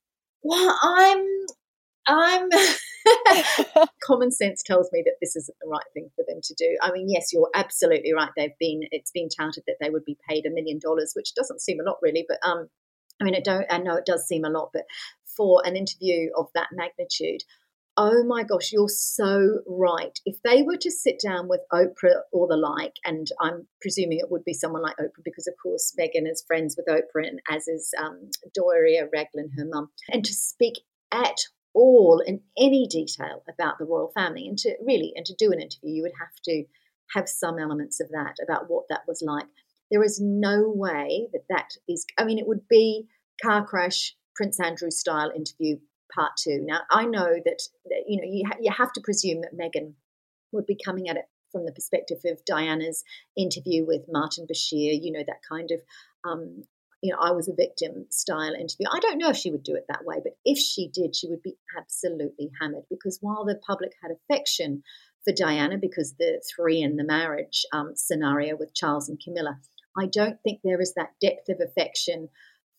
Well, 0.46 0.78
I'm 0.84 1.26
I'm 2.08 2.50
common 4.04 4.32
sense 4.32 4.64
tells 4.64 4.90
me 4.94 5.02
that 5.06 5.16
this 5.22 5.36
isn't 5.36 5.58
the 5.62 5.70
right 5.70 5.84
thing 5.94 6.10
for 6.16 6.24
them 6.28 6.40
to 6.44 6.54
do. 6.56 6.78
I 6.82 6.92
mean, 6.92 7.10
yes, 7.10 7.34
you're 7.34 7.50
absolutely 7.56 8.14
right. 8.14 8.30
They've 8.38 8.58
been 8.60 8.82
it's 8.92 9.12
been 9.12 9.30
touted 9.30 9.64
that 9.68 9.78
they 9.82 9.90
would 9.90 10.06
be 10.06 10.18
paid 10.30 10.46
a 10.46 10.52
million 10.52 10.80
dollars, 10.80 11.14
which 11.16 11.34
doesn't 11.36 11.62
seem 11.62 11.80
a 11.80 11.84
lot 11.84 11.98
really, 12.02 12.26
but 12.30 12.40
um 12.48 12.70
I 13.22 13.26
mean, 13.26 13.36
I 13.36 13.40
don't 13.42 13.66
I 13.72 13.80
know 13.80 13.96
it 13.96 14.06
does 14.06 14.28
seem 14.28 14.46
a 14.46 14.50
lot, 14.52 14.70
but 14.74 14.84
for 15.38 15.64
an 15.66 15.76
interview 15.76 16.30
of 16.38 16.48
that 16.56 16.70
magnitude, 16.74 17.42
oh 17.98 18.24
my 18.26 18.44
gosh, 18.44 18.72
you're 18.72 18.90
so 18.90 19.60
right. 19.68 20.20
If 20.26 20.42
they 20.44 20.64
were 20.64 20.78
to 20.78 20.92
sit 20.92 21.20
down 21.24 21.48
with 21.48 21.62
Oprah 21.72 22.22
or 22.32 22.48
the 22.48 22.58
like, 22.58 22.96
and 23.06 23.28
I'm 23.40 23.68
presuming 23.82 24.20
it 24.20 24.32
would 24.32 24.44
be 24.44 24.54
someone 24.54 24.82
like 24.82 24.98
Oprah 24.98 25.24
because, 25.24 25.48
of 25.48 25.54
course, 25.62 25.96
Meghan 26.00 26.30
is 26.30 26.44
friends 26.46 26.76
with 26.78 26.88
Oprah, 26.88 27.28
and 27.28 27.40
as 27.50 27.68
is 27.68 27.94
um, 28.02 28.30
Doria 28.54 29.08
Ragland, 29.14 29.52
her 29.58 29.66
mum, 29.66 29.90
and 30.10 30.26
to 30.26 30.34
speak 30.34 30.76
at 31.12 31.38
all 31.74 32.22
in 32.26 32.42
any 32.58 32.88
detail 32.88 33.44
about 33.50 33.78
the 33.80 33.86
royal 33.86 34.12
family, 34.14 34.48
and 34.48 34.58
to 34.60 34.76
really 34.86 35.14
and 35.16 35.26
to 35.26 35.36
do 35.38 35.52
an 35.52 35.62
interview, 35.62 35.92
you 35.92 36.02
would 36.04 36.12
have 36.20 36.36
to 36.46 36.64
have 37.14 37.30
some 37.30 37.60
elements 37.60 38.00
of 38.02 38.10
that 38.10 38.36
about 38.44 38.70
what 38.70 38.86
that 38.90 39.02
was 39.08 39.22
like. 39.26 39.46
There 39.92 40.04
is 40.04 40.20
no 40.20 40.72
way 40.76 41.28
that 41.32 41.44
that 41.50 41.70
is. 41.88 42.06
I 42.18 42.26
mean, 42.26 42.40
it 42.40 42.48
would 42.48 42.68
be 42.68 43.08
car 43.42 43.66
crash 43.66 44.16
Prince 44.36 44.60
Andrew 44.60 44.92
style 44.92 45.32
interview 45.34 45.78
part 46.14 46.32
two. 46.38 46.60
Now, 46.62 46.82
I 46.92 47.06
know 47.06 47.34
that, 47.44 47.60
you 48.08 48.22
know 48.22 48.28
you, 48.28 48.44
ha- 48.48 48.60
you 48.62 48.72
have 48.72 48.94
to 48.94 49.02
presume 49.02 49.42
that 49.42 49.58
Meghan 49.58 49.94
would 50.52 50.66
be 50.66 50.78
coming 50.84 51.10
at 51.10 51.18
it 51.18 51.26
from 51.52 51.66
the 51.66 51.72
perspective 51.72 52.20
of 52.26 52.44
Diana's 52.46 53.04
interview 53.38 53.86
with 53.86 54.04
Martin 54.10 54.46
Bashir. 54.46 54.98
You 55.02 55.12
know 55.12 55.24
that 55.26 55.42
kind 55.50 55.72
of 55.72 55.82
um, 56.28 56.64
you 57.06 57.12
know, 57.12 57.20
I 57.22 57.32
was 57.32 57.48
a 57.48 57.54
victim 57.54 58.08
style 58.10 58.54
interview. 58.54 58.88
I 58.92 59.00
don't 59.00 59.20
know 59.20 59.30
if 59.30 59.38
she 59.38 59.52
would 59.52 59.64
do 59.64 59.76
it 59.76 59.86
that 59.90 60.06
way, 60.06 60.16
but 60.24 60.34
if 60.44 60.58
she 60.58 60.90
did, 60.92 61.16
she 61.16 61.28
would 61.28 61.44
be 61.44 61.56
absolutely 61.78 62.50
hammered 62.60 62.86
because 62.90 63.20
while 63.22 63.46
the 63.46 63.60
public 63.68 63.92
had 64.02 64.12
affection 64.12 64.82
for 65.24 65.32
Diana 65.32 65.78
because 65.78 66.16
the 66.18 66.42
three 66.56 66.82
in 66.82 66.96
the 66.96 67.04
marriage 67.04 67.64
um, 67.72 67.92
scenario 67.96 68.56
with 68.56 68.74
Charles 68.74 69.08
and 69.08 69.22
Camilla, 69.24 69.60
I 69.96 70.08
don't 70.08 70.40
think 70.44 70.62
there 70.64 70.82
is 70.82 70.94
that 70.96 71.12
depth 71.22 71.50
of 71.50 71.62
affection 71.62 72.30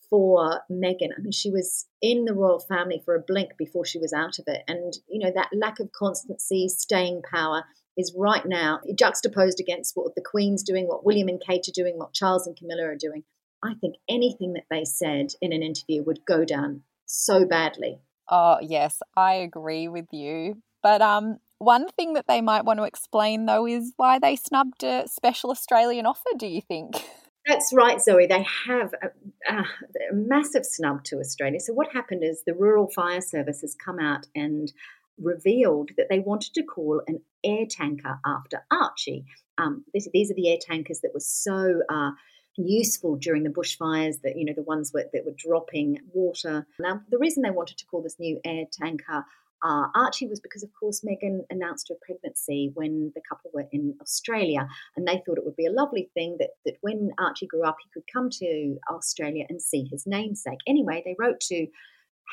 for 0.09 0.61
Meghan. 0.71 1.09
I 1.17 1.21
mean, 1.21 1.31
she 1.31 1.49
was 1.49 1.85
in 2.01 2.25
the 2.25 2.33
royal 2.33 2.59
family 2.59 3.01
for 3.03 3.15
a 3.15 3.23
blink 3.25 3.51
before 3.57 3.85
she 3.85 3.99
was 3.99 4.13
out 4.13 4.39
of 4.39 4.45
it. 4.47 4.61
And, 4.67 4.93
you 5.07 5.19
know, 5.19 5.31
that 5.35 5.49
lack 5.53 5.79
of 5.79 5.91
constancy, 5.91 6.69
staying 6.69 7.23
power 7.29 7.63
is 7.97 8.15
right 8.15 8.45
now 8.45 8.79
juxtaposed 8.97 9.59
against 9.59 9.95
what 9.95 10.15
the 10.15 10.23
Queen's 10.23 10.63
doing, 10.63 10.87
what 10.87 11.05
William 11.05 11.27
and 11.27 11.41
Kate 11.41 11.67
are 11.67 11.71
doing, 11.73 11.97
what 11.97 12.13
Charles 12.13 12.47
and 12.47 12.55
Camilla 12.55 12.83
are 12.83 12.95
doing. 12.95 13.23
I 13.63 13.73
think 13.81 13.95
anything 14.07 14.53
that 14.53 14.65
they 14.69 14.85
said 14.85 15.33
in 15.41 15.51
an 15.51 15.63
interview 15.63 16.03
would 16.03 16.25
go 16.25 16.45
down 16.45 16.83
so 17.05 17.45
badly. 17.45 17.99
Oh, 18.29 18.59
yes, 18.61 19.01
I 19.15 19.33
agree 19.33 19.87
with 19.87 20.07
you. 20.11 20.61
But 20.83 21.01
um, 21.01 21.37
one 21.57 21.87
thing 21.89 22.13
that 22.13 22.27
they 22.27 22.41
might 22.41 22.65
want 22.65 22.79
to 22.79 22.83
explain, 22.83 23.45
though, 23.45 23.65
is 23.65 23.93
why 23.97 24.19
they 24.19 24.35
snubbed 24.35 24.83
a 24.83 25.07
special 25.07 25.49
Australian 25.49 26.05
offer, 26.05 26.29
do 26.37 26.47
you 26.47 26.61
think? 26.61 26.95
That's 27.47 27.71
right, 27.73 28.01
Zoe. 28.01 28.27
They 28.27 28.45
have 28.67 28.93
a, 29.01 29.07
a, 29.49 29.59
a, 29.59 30.13
massive 30.13 30.65
snub 30.65 31.05
to 31.05 31.19
Australia. 31.19 31.61
So, 31.61 31.73
what 31.73 31.93
happened 31.93 32.23
is 32.23 32.43
the 32.43 32.53
Rural 32.53 32.89
Fire 32.93 33.21
Service 33.21 33.61
has 33.61 33.73
come 33.73 33.99
out 33.99 34.27
and 34.35 34.71
revealed 35.17 35.91
that 35.97 36.07
they 36.09 36.19
wanted 36.19 36.53
to 36.55 36.63
call 36.63 37.01
an 37.07 37.21
air 37.43 37.65
tanker 37.69 38.19
after 38.25 38.63
Archie. 38.69 39.25
Um, 39.57 39.85
this, 39.93 40.09
these 40.13 40.29
are 40.29 40.35
the 40.35 40.51
air 40.51 40.57
tankers 40.59 40.99
that 41.01 41.13
were 41.13 41.21
so 41.21 41.81
uh, 41.89 42.11
useful 42.57 43.15
during 43.15 43.43
the 43.43 43.49
bushfires 43.49 44.21
that 44.23 44.37
you 44.37 44.43
know 44.43 44.53
the 44.53 44.63
ones 44.63 44.91
were, 44.93 45.05
that 45.13 45.25
were 45.25 45.33
dropping 45.37 45.99
water. 46.13 46.67
Now, 46.79 47.01
the 47.09 47.17
reason 47.17 47.43
they 47.43 47.51
wanted 47.51 47.77
to 47.77 47.85
call 47.85 48.01
this 48.01 48.19
new 48.19 48.41
air 48.43 48.65
tanker 48.71 49.23
uh, 49.63 49.87
Archie 49.95 50.27
was 50.27 50.39
because, 50.39 50.63
of 50.63 50.69
course, 50.79 51.01
Meghan 51.01 51.39
announced 51.49 51.89
her 51.89 51.95
pregnancy 52.01 52.71
when 52.75 53.11
the 53.15 53.21
couple 53.27 53.49
were 53.53 53.67
in 53.71 53.95
Australia, 54.01 54.67
and 54.95 55.07
they 55.07 55.21
thought 55.25 55.37
it 55.37 55.45
would 55.45 55.55
be 55.55 55.65
a 55.65 55.71
lovely 55.71 56.09
thing 56.13 56.37
that, 56.39 56.51
that 56.65 56.75
when 56.81 57.11
Archie 57.17 57.47
grew 57.47 57.63
up, 57.63 57.77
he 57.83 57.89
could 57.93 58.07
come 58.11 58.29
to 58.29 58.77
Australia 58.89 59.45
and 59.49 59.61
see 59.61 59.87
his 59.89 60.05
namesake. 60.05 60.59
Anyway, 60.67 61.01
they 61.03 61.15
wrote 61.17 61.39
to 61.41 61.67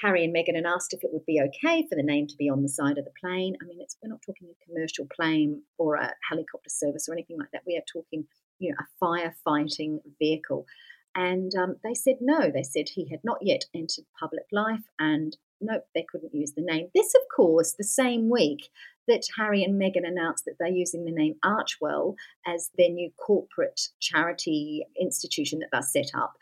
Harry 0.02 0.25
and 0.25 0.35
Meghan 0.35 0.57
and 0.57 0.66
asked 0.66 0.93
if 0.93 1.04
it 1.04 1.11
would 1.12 1.25
be 1.25 1.40
okay 1.40 1.87
for 1.88 1.95
the 1.95 2.02
name 2.02 2.26
to 2.26 2.37
be 2.37 2.50
on 2.50 2.62
the 2.62 2.69
side 2.69 2.99
of 2.99 3.04
the 3.04 3.12
plane. 3.21 3.57
I 3.62 3.66
mean, 3.66 3.78
we're 4.02 4.11
not 4.11 4.23
talking 4.26 4.49
a 4.49 4.64
commercial 4.64 5.07
plane 5.14 5.62
or 5.78 5.97
a 5.97 6.12
helicopter 6.28 6.69
service 6.69 7.09
or 7.09 7.12
anything 7.12 7.38
like 7.38 7.50
that. 7.52 7.62
We 7.66 7.76
are 7.76 7.93
talking, 7.93 8.25
you 8.59 8.71
know, 8.73 8.76
a 8.81 9.04
firefighting 9.04 9.99
vehicle. 10.19 10.66
And 11.14 11.52
um, 11.54 11.76
they 11.85 11.95
said 11.95 12.16
no. 12.21 12.50
They 12.50 12.64
said 12.64 12.88
he 12.88 13.09
had 13.09 13.21
not 13.23 13.38
yet 13.40 13.64
entered 13.73 14.04
public 14.19 14.47
life 14.50 14.83
and 14.99 15.37
nope, 15.64 15.87
they 15.94 16.06
couldn't 16.11 16.35
use 16.35 16.52
the 16.52 16.62
name. 16.62 16.88
This, 16.94 17.14
of 17.14 17.23
course, 17.35 17.73
the 17.73 17.85
same 17.85 18.30
week 18.30 18.71
that 19.09 19.23
Harry 19.37 19.62
and 19.62 19.80
Meghan 19.80 20.06
announced 20.06 20.44
that 20.47 20.54
they're 20.59 20.68
using 20.68 21.04
the 21.04 21.11
name 21.11 21.35
Archwell 21.44 22.14
as 22.47 22.71
their 22.78 22.90
new 22.90 23.11
corporate 23.16 23.88
charity 24.00 24.87
institution 24.99 25.59
that 25.59 25.68
they're 25.73 25.83
set 25.83 26.11
up. 26.14 26.35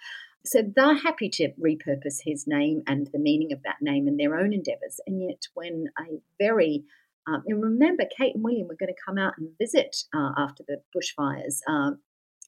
So 0.44 0.62
they're 0.74 0.94
happy 0.94 1.28
to 1.30 1.52
repurpose 1.60 2.18
his 2.24 2.46
name 2.46 2.82
and 2.86 3.08
the 3.12 3.18
meaning 3.18 3.52
of 3.52 3.62
that 3.62 3.76
name 3.80 4.08
in 4.08 4.16
their 4.16 4.38
own 4.38 4.52
endeavours. 4.52 5.00
And 5.06 5.22
yet, 5.22 5.42
when 5.54 5.86
a 5.98 6.20
very 6.38 6.84
um, 7.26 7.44
and 7.46 7.62
remember, 7.62 8.04
Kate 8.18 8.34
and 8.34 8.42
William 8.42 8.66
were 8.66 8.76
going 8.76 8.92
to 8.92 9.00
come 9.06 9.16
out 9.16 9.34
and 9.38 9.56
visit 9.56 9.96
uh, 10.12 10.32
after 10.36 10.64
the 10.66 10.82
bushfires 10.94 11.60
uh, 11.68 11.92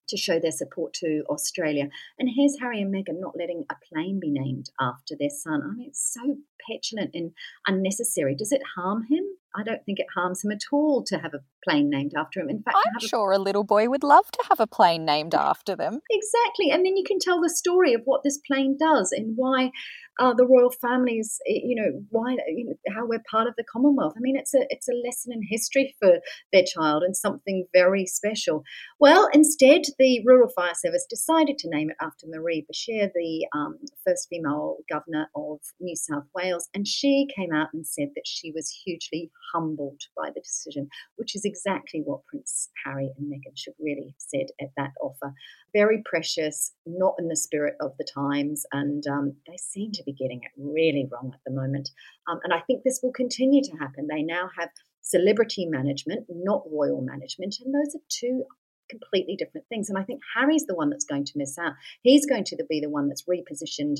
to 0.09 0.17
show 0.17 0.39
their 0.39 0.53
support 0.53 0.93
to 0.95 1.23
Australia. 1.29 1.89
And 2.19 2.29
here's 2.35 2.57
Harry 2.61 2.81
and 2.81 2.93
Meghan 2.95 3.21
not 3.21 3.37
letting 3.39 3.65
a 3.71 3.75
plane 3.93 4.21
be 4.21 4.31
named 4.31 4.71
after 4.81 5.15
their 5.19 5.31
son. 5.31 5.63
I 5.63 5.75
mean, 5.75 5.89
it's 5.89 6.13
so 6.13 6.37
petulant 6.69 7.11
and 7.15 7.33
unnecessary. 7.67 8.35
Does 8.35 8.53
it 8.53 8.63
harm 8.77 9.07
him? 9.11 9.25
I 9.57 9.63
don't 9.63 9.85
think 9.85 10.01
it 10.01 10.07
harms 10.15 10.45
him 10.45 10.51
at 10.51 10.63
all 10.73 11.05
to 11.05 11.19
have 11.19 11.33
a 11.33 11.45
plane 11.63 11.89
named 11.89 12.13
after 12.17 12.41
him. 12.41 12.51
In 12.51 12.63
fact, 12.63 12.77
I'm 12.85 13.07
sure 13.07 13.31
a 13.31 13.39
little 13.39 13.63
boy 13.63 13.89
would 13.89 14.03
love 14.03 14.29
to 14.33 14.45
have 14.49 14.59
a 14.59 14.67
plane 14.67 15.05
named 15.05 15.35
after 15.35 15.77
them. 15.77 16.01
Exactly. 16.11 16.71
And 16.71 16.85
then 16.85 16.97
you 16.97 17.05
can 17.07 17.21
tell 17.21 17.41
the 17.41 17.49
story 17.49 17.95
of 17.95 18.03
what 18.05 18.23
this 18.25 18.39
plane 18.39 18.77
does 18.79 19.13
and 19.13 19.35
why 19.37 19.71
uh, 20.19 20.35
the 20.35 20.47
royal 20.47 20.71
families, 20.71 21.39
eh, 21.49 21.61
you 21.63 21.75
know, 21.75 22.03
why, 22.11 22.37
you 22.49 22.67
know, 22.67 22.95
how 22.95 23.07
we're 23.07 23.23
part 23.31 23.49
of 23.49 23.55
the 23.57 23.65
Commonwealth. 23.65 24.15
I 24.17 24.21
mean, 24.21 24.37
it's 24.37 24.55
a 24.55 24.67
it's 24.71 24.89
a 24.89 24.93
lesson 25.05 25.33
in 25.33 25.43
history 25.43 25.95
for 26.01 26.19
their 26.53 26.65
child 26.65 27.03
and 27.03 27.17
something 27.17 27.67
very 27.73 28.07
special. 28.07 28.65
Well, 29.01 29.29
instead, 29.33 29.83
the 29.99 30.23
Rural 30.25 30.49
Fire 30.49 30.75
Service 30.75 31.07
decided 31.09 31.59
to 31.59 31.69
name 31.69 31.91
it 31.91 31.97
after 32.01 32.27
Marie 32.29 32.67
Bashir, 32.71 33.11
the 33.15 33.47
um, 33.55 33.79
first 34.07 34.29
female 34.31 34.79
governor 34.91 35.29
of 35.35 35.61
New 35.81 35.97
South 35.97 36.27
Wales, 36.35 36.69
and 36.75 36.87
she 36.87 37.29
came 37.37 37.53
out 37.53 37.69
and 37.73 37.87
said 37.87 38.09
that 38.15 38.27
she 38.27 38.53
was 38.53 38.71
hugely 38.85 39.31
humbled 39.53 40.03
by 40.17 40.31
the 40.35 40.41
decision, 40.41 40.89
which 41.17 41.35
is 41.35 41.45
exactly 41.45 42.03
what 42.05 42.25
Prince 42.27 42.71
Harry 42.85 43.11
and 43.17 43.31
Meghan 43.31 43.57
should 43.57 43.75
really 43.81 44.07
have 44.09 44.15
said 44.19 44.47
at 44.61 44.71
that 44.77 44.93
offer. 45.01 45.33
Very 45.75 46.03
precious, 46.05 46.73
not 46.87 47.15
in 47.19 47.29
the 47.29 47.37
spirit 47.37 47.75
of 47.81 47.93
the 47.99 48.05
times, 48.05 48.65
and 48.73 49.05
um, 49.07 49.35
they 49.47 49.57
seem 49.57 49.93
to 49.93 50.03
be 50.05 50.13
getting 50.13 50.41
it 50.43 50.53
really 50.57 51.07
wrong 51.11 51.33
at 51.35 51.41
the 51.45 51.53
moment. 51.53 51.91
Um, 52.31 52.39
and 52.45 52.55
I 52.55 52.61
think 52.61 52.83
this 52.83 53.01
will 53.03 53.13
continue 53.13 53.63
to 53.63 53.77
happen. 53.77 54.07
They 54.07 54.23
now 54.23 54.49
have 54.59 54.71
celebrity 55.03 55.67
management, 55.67 56.27
not 56.31 56.63
royal 56.71 57.03
management, 57.03 57.57
and 57.63 57.75
those 57.75 57.95
are 57.95 58.05
two 58.09 58.45
completely 58.89 59.37
different 59.37 59.67
things. 59.69 59.89
And 59.89 59.99
I 59.99 60.03
think 60.03 60.21
Harry's 60.37 60.67
the 60.67 60.75
one 60.75 60.91
that's 60.91 61.05
going 61.05 61.25
to 61.25 61.39
miss 61.39 61.59
out. 61.59 61.73
He's 62.03 62.27
going 62.27 62.45
to 62.45 62.65
be 62.69 62.81
the 62.81 62.91
one 62.91 63.09
that's 63.09 63.25
repositioned 63.25 63.99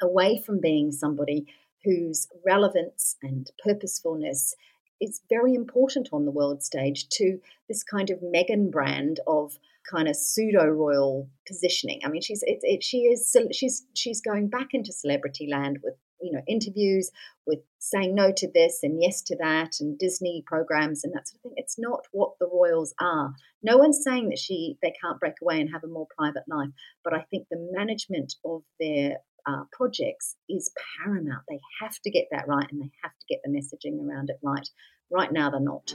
away 0.00 0.42
from 0.44 0.60
being 0.60 0.92
somebody 0.92 1.46
whose 1.84 2.28
relevance 2.46 3.16
and 3.22 3.50
purposefulness 3.64 4.54
is 5.00 5.20
very 5.28 5.54
important 5.54 6.08
on 6.12 6.24
the 6.24 6.30
world 6.30 6.62
stage 6.62 7.08
to 7.08 7.38
this 7.68 7.82
kind 7.82 8.10
of 8.10 8.20
Meghan 8.20 8.70
brand 8.70 9.18
of 9.26 9.58
kind 9.90 10.08
of 10.08 10.16
pseudo 10.16 10.66
royal 10.66 11.28
positioning. 11.46 12.00
I 12.04 12.08
mean, 12.08 12.22
she's 12.22 12.42
it, 12.42 12.58
it, 12.62 12.82
she 12.82 12.98
is 12.98 13.34
she's 13.52 13.86
she's 13.94 14.20
going 14.20 14.48
back 14.48 14.68
into 14.72 14.92
celebrity 14.92 15.48
land 15.50 15.78
with 15.82 15.94
you 16.20 16.32
know 16.32 16.42
interviews 16.46 17.10
with 17.46 17.58
saying 17.78 18.14
no 18.14 18.32
to 18.36 18.48
this 18.52 18.80
and 18.82 19.02
yes 19.02 19.22
to 19.22 19.36
that 19.40 19.72
and 19.80 19.98
Disney 19.98 20.44
programs 20.46 21.04
and 21.04 21.12
that 21.14 21.28
sort 21.28 21.36
of 21.36 21.42
thing. 21.42 21.52
It's 21.56 21.78
not 21.78 22.06
what 22.12 22.32
the 22.38 22.46
royals 22.46 22.94
are. 23.00 23.32
No 23.62 23.76
one's 23.76 24.02
saying 24.02 24.28
that 24.28 24.38
she 24.38 24.78
they 24.82 24.94
can't 25.02 25.20
break 25.20 25.34
away 25.42 25.60
and 25.60 25.70
have 25.72 25.84
a 25.84 25.88
more 25.88 26.06
private 26.16 26.44
life, 26.48 26.70
but 27.04 27.14
I 27.14 27.24
think 27.30 27.48
the 27.50 27.68
management 27.72 28.34
of 28.44 28.62
their 28.78 29.18
uh, 29.46 29.64
projects 29.72 30.36
is 30.48 30.72
paramount. 31.02 31.42
They 31.48 31.60
have 31.80 31.98
to 32.00 32.10
get 32.10 32.26
that 32.30 32.46
right 32.46 32.70
and 32.70 32.80
they 32.80 32.90
have 33.02 33.12
to 33.12 33.26
get 33.28 33.40
the 33.44 33.50
messaging 33.50 33.98
around 34.00 34.30
it 34.30 34.38
right. 34.42 34.68
Right 35.10 35.32
now, 35.32 35.50
they're 35.50 35.60
not. 35.60 35.94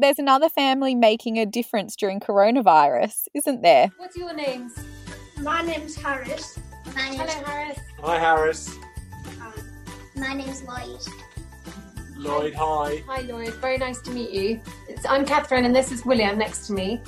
There's 0.00 0.18
another 0.18 0.48
family 0.48 0.94
making 0.94 1.38
a 1.38 1.44
difference 1.44 1.94
during 1.94 2.20
coronavirus, 2.20 3.28
isn't 3.34 3.60
there? 3.60 3.90
What's 3.98 4.16
your 4.16 4.32
names? 4.32 4.72
My 5.42 5.60
name's 5.60 5.94
Harris. 5.94 6.58
My 6.96 7.10
name's 7.10 7.34
Hello, 7.34 7.44
Harris. 7.44 7.78
Hi, 8.02 8.18
Harris. 8.18 8.78
Hi. 9.38 9.52
My 10.16 10.32
name's 10.32 10.62
Lloyd. 10.62 11.00
Lloyd, 12.16 12.54
hi. 12.54 13.02
Hi, 13.08 13.20
Lloyd. 13.20 13.52
Very 13.56 13.76
nice 13.76 14.00
to 14.00 14.10
meet 14.10 14.30
you. 14.30 14.62
It's, 14.88 15.04
I'm 15.04 15.26
Catherine, 15.26 15.66
and 15.66 15.76
this 15.76 15.92
is 15.92 16.06
William 16.06 16.38
next 16.38 16.66
to 16.68 16.72
me. 16.72 17.02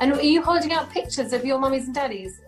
And 0.00 0.14
are 0.14 0.22
you 0.22 0.40
holding 0.40 0.72
out 0.72 0.88
pictures 0.88 1.34
of 1.34 1.44
your 1.44 1.58
mummies 1.58 1.84
and 1.84 1.94
daddies? 1.94 2.40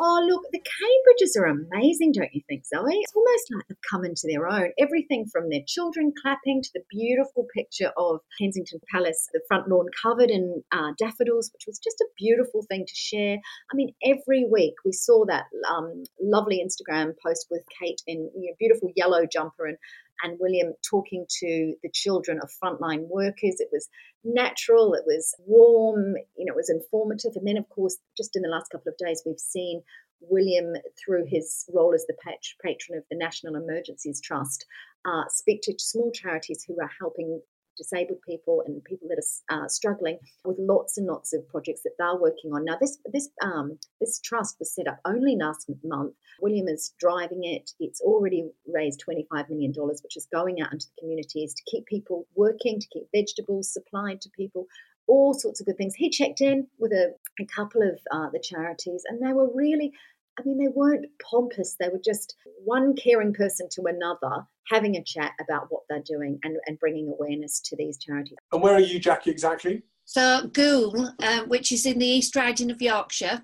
Oh, 0.00 0.26
look, 0.28 0.42
the 0.50 0.60
Cambridges 0.60 1.40
are 1.40 1.46
amazing, 1.46 2.12
don't 2.12 2.34
you 2.34 2.42
think, 2.48 2.64
Zoe? 2.66 2.94
It's 2.94 3.12
almost 3.14 3.50
like 3.52 3.68
they've 3.68 3.90
come 3.90 4.04
into 4.04 4.26
their 4.26 4.48
own. 4.48 4.70
Everything 4.78 5.26
from 5.30 5.50
their 5.50 5.60
children 5.66 6.12
clapping 6.20 6.62
to 6.62 6.70
the 6.74 6.82
beautiful 6.90 7.46
picture 7.54 7.92
of 7.96 8.20
Kensington 8.40 8.80
Palace, 8.92 9.28
the 9.32 9.40
front 9.46 9.68
lawn 9.68 9.86
covered 10.02 10.30
in 10.30 10.62
uh, 10.72 10.92
daffodils, 10.98 11.50
which 11.52 11.64
was 11.66 11.78
just 11.78 12.00
a 12.00 12.06
beautiful 12.18 12.64
thing 12.68 12.84
to 12.86 12.94
share. 12.94 13.36
I 13.72 13.74
mean, 13.76 13.94
every 14.04 14.46
week 14.50 14.74
we 14.84 14.92
saw 14.92 15.24
that 15.26 15.44
um, 15.70 16.02
lovely 16.20 16.64
Instagram 16.64 17.12
post 17.24 17.46
with 17.50 17.62
Kate 17.80 18.02
in 18.06 18.30
you 18.36 18.50
know, 18.50 18.56
beautiful 18.58 18.90
yellow 18.96 19.26
jumper 19.30 19.66
and 19.66 19.78
and 20.22 20.38
William 20.40 20.72
talking 20.88 21.26
to 21.40 21.74
the 21.82 21.90
children 21.92 22.40
of 22.42 22.50
frontline 22.62 23.06
workers. 23.08 23.56
It 23.58 23.68
was 23.72 23.88
natural, 24.24 24.94
it 24.94 25.04
was 25.06 25.34
warm, 25.46 26.14
you 26.36 26.44
know, 26.44 26.52
it 26.52 26.56
was 26.56 26.70
informative. 26.70 27.32
And 27.36 27.46
then, 27.46 27.56
of 27.56 27.68
course, 27.68 27.98
just 28.16 28.36
in 28.36 28.42
the 28.42 28.48
last 28.48 28.70
couple 28.70 28.90
of 28.90 28.98
days, 28.98 29.22
we've 29.26 29.38
seen 29.38 29.82
William, 30.20 30.74
through 31.02 31.26
his 31.26 31.64
role 31.72 31.94
as 31.94 32.06
the 32.06 32.16
patron 32.62 32.98
of 32.98 33.04
the 33.10 33.16
National 33.16 33.56
Emergencies 33.56 34.20
Trust, 34.20 34.64
uh, 35.04 35.24
speak 35.28 35.60
to 35.62 35.74
small 35.78 36.10
charities 36.12 36.64
who 36.66 36.80
are 36.80 36.90
helping 36.98 37.42
disabled 37.76 38.18
people 38.26 38.62
and 38.66 38.82
people 38.84 39.08
that 39.08 39.22
are 39.50 39.64
uh, 39.64 39.68
struggling 39.68 40.18
with 40.44 40.56
lots 40.58 40.98
and 40.98 41.06
lots 41.06 41.32
of 41.32 41.48
projects 41.48 41.82
that 41.82 41.92
they're 41.98 42.16
working 42.16 42.52
on. 42.52 42.64
Now, 42.64 42.76
this 42.80 42.98
this 43.12 43.28
um, 43.42 43.78
this 44.00 44.20
trust 44.20 44.56
was 44.58 44.74
set 44.74 44.88
up 44.88 44.98
only 45.04 45.36
last 45.36 45.70
month. 45.82 46.14
William 46.40 46.68
is 46.68 46.94
driving 46.98 47.44
it. 47.44 47.70
It's 47.80 48.00
already 48.00 48.50
raised 48.72 49.00
twenty 49.00 49.26
five 49.32 49.48
million 49.48 49.72
dollars, 49.72 50.00
which 50.02 50.16
is 50.16 50.28
going 50.32 50.60
out 50.60 50.72
into 50.72 50.86
the 50.86 51.00
communities 51.00 51.54
to 51.54 51.62
keep 51.70 51.86
people 51.86 52.26
working, 52.34 52.80
to 52.80 52.86
keep 52.92 53.04
vegetables 53.14 53.72
supplied 53.72 54.20
to 54.22 54.30
people. 54.30 54.66
All 55.06 55.34
sorts 55.34 55.60
of 55.60 55.66
good 55.66 55.76
things. 55.76 55.94
He 55.94 56.08
checked 56.08 56.40
in 56.40 56.66
with 56.78 56.92
a, 56.92 57.14
a 57.38 57.44
couple 57.44 57.82
of 57.82 58.00
uh, 58.10 58.30
the 58.32 58.40
charities, 58.40 59.02
and 59.06 59.20
they 59.20 59.34
were 59.34 59.50
really 59.54 59.92
I 60.38 60.42
mean, 60.44 60.58
they 60.58 60.68
weren't 60.68 61.06
pompous. 61.30 61.76
They 61.78 61.88
were 61.88 62.00
just 62.04 62.34
one 62.64 62.94
caring 62.96 63.32
person 63.32 63.68
to 63.72 63.82
another 63.86 64.46
having 64.70 64.96
a 64.96 65.04
chat 65.04 65.32
about 65.40 65.66
what 65.68 65.82
they're 65.88 66.02
doing 66.02 66.38
and, 66.42 66.56
and 66.66 66.78
bringing 66.78 67.08
awareness 67.08 67.60
to 67.60 67.76
these 67.76 67.98
charities. 67.98 68.36
And 68.52 68.62
where 68.62 68.74
are 68.74 68.80
you, 68.80 68.98
Jackie, 68.98 69.30
exactly? 69.30 69.82
So, 70.06 70.48
Goole, 70.52 71.10
um, 71.22 71.48
which 71.48 71.72
is 71.72 71.86
in 71.86 71.98
the 71.98 72.06
East 72.06 72.34
Riding 72.36 72.70
of 72.70 72.80
Yorkshire. 72.80 73.42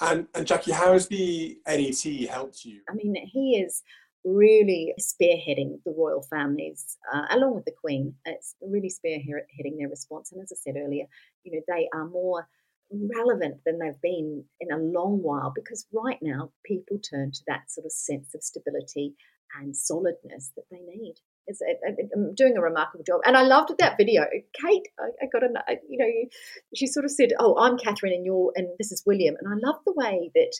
And, 0.00 0.26
and 0.34 0.46
Jackie, 0.46 0.72
how 0.72 0.92
has 0.92 1.08
the 1.08 1.58
NET 1.66 2.28
helped 2.28 2.64
you? 2.64 2.80
I 2.88 2.94
mean, 2.94 3.16
he 3.26 3.56
is 3.56 3.82
really 4.24 4.94
spearheading 5.00 5.80
the 5.84 5.94
royal 5.96 6.22
families, 6.22 6.98
uh, 7.12 7.22
along 7.30 7.54
with 7.54 7.64
the 7.64 7.74
Queen. 7.80 8.14
It's 8.24 8.54
really 8.60 8.90
spearheading 8.90 9.78
their 9.78 9.88
response. 9.88 10.32
And 10.32 10.42
as 10.42 10.52
I 10.52 10.56
said 10.56 10.76
earlier, 10.76 11.06
you 11.44 11.52
know, 11.52 11.60
they 11.68 11.88
are 11.94 12.06
more 12.06 12.46
relevant 12.90 13.60
than 13.64 13.78
they've 13.78 14.00
been 14.02 14.44
in 14.60 14.72
a 14.72 14.78
long 14.78 15.20
while 15.22 15.52
because 15.54 15.86
right 15.92 16.18
now 16.22 16.52
people 16.64 16.98
turn 16.98 17.32
to 17.32 17.40
that 17.46 17.70
sort 17.70 17.84
of 17.84 17.92
sense 17.92 18.34
of 18.34 18.42
stability 18.42 19.14
and 19.58 19.76
solidness 19.76 20.52
that 20.56 20.64
they 20.70 20.80
need. 20.80 21.14
a, 21.48 21.90
a, 21.90 22.34
doing 22.34 22.56
a 22.56 22.62
remarkable 22.62 23.04
job. 23.04 23.20
And 23.24 23.36
I 23.36 23.42
loved 23.42 23.72
that 23.78 23.96
video. 23.96 24.24
Kate, 24.54 24.88
I, 24.98 25.24
I 25.24 25.26
got 25.32 25.42
a, 25.42 25.48
you 25.88 25.98
know, 25.98 26.28
she 26.74 26.86
sort 26.86 27.04
of 27.04 27.10
said, 27.10 27.32
"Oh, 27.38 27.56
I'm 27.58 27.78
Catherine, 27.78 28.12
and 28.12 28.24
you're, 28.24 28.52
and 28.54 28.68
this 28.78 28.92
is 28.92 29.02
William." 29.06 29.34
And 29.40 29.48
I 29.48 29.66
love 29.66 29.80
the 29.86 29.94
way 29.94 30.30
that 30.34 30.52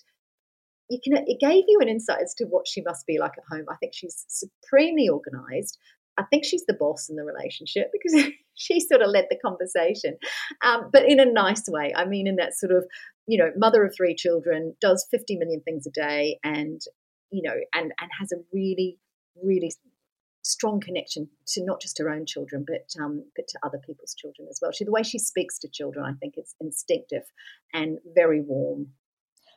you 0.89 0.99
can. 1.03 1.25
It 1.27 1.41
gave 1.41 1.65
you 1.69 1.81
an 1.81 1.89
insight 1.89 2.23
as 2.23 2.35
to 2.39 2.45
what 2.45 2.67
she 2.67 2.81
must 2.83 3.07
be 3.07 3.19
like 3.19 3.33
at 3.37 3.45
home. 3.55 3.67
I 3.71 3.77
think 3.77 3.93
she's 3.95 4.25
supremely 4.29 5.09
organised. 5.11 5.79
I 6.19 6.25
think 6.25 6.45
she's 6.45 6.67
the 6.67 6.75
boss 6.75 7.09
in 7.09 7.17
the 7.17 7.25
relationship 7.25 7.91
because 7.93 8.31
she 8.55 8.81
sort 8.81 9.03
of 9.03 9.11
led 9.11 9.27
the 9.31 9.39
conversation, 9.39 10.19
um, 10.65 10.91
but 10.93 11.09
in 11.09 11.21
a 11.21 11.25
nice 11.25 11.65
way. 11.69 11.93
I 11.97 12.05
mean, 12.05 12.27
in 12.27 12.37
that 12.37 12.55
sort 12.55 12.73
of, 12.73 12.85
you 13.27 13.39
know, 13.39 13.51
mother 13.57 13.85
of 13.85 13.95
three 13.97 14.15
children, 14.15 14.75
does 14.81 15.07
50 15.11 15.37
million 15.37 15.61
things 15.61 15.87
a 15.87 15.91
day, 15.91 16.39
and 16.43 16.81
you 17.31 17.43
know, 17.43 17.55
and 17.75 17.93
and 18.01 18.11
has 18.19 18.33
a 18.33 18.37
really, 18.53 18.99
really 19.43 19.73
strong 20.43 20.81
connection 20.81 21.29
to 21.47 21.65
not 21.65 21.81
just 21.81 21.99
her 21.99 22.11
own 22.11 22.27
children, 22.27 22.65
but 22.67 22.91
um, 23.03 23.25
but 23.37 23.47
to 23.49 23.59
other 23.63 23.79
people's 23.79 24.15
children 24.15 24.49
as 24.51 24.59
well. 24.61 24.73
She, 24.73 24.85
the 24.85 24.91
way 24.91 25.03
she 25.03 25.19
speaks 25.19 25.59
to 25.61 25.69
children, 25.69 26.05
I 26.05 26.13
think, 26.19 26.35
is 26.37 26.55
instinctive 26.61 27.25
and 27.73 27.99
very 28.15 28.41
warm. 28.41 28.89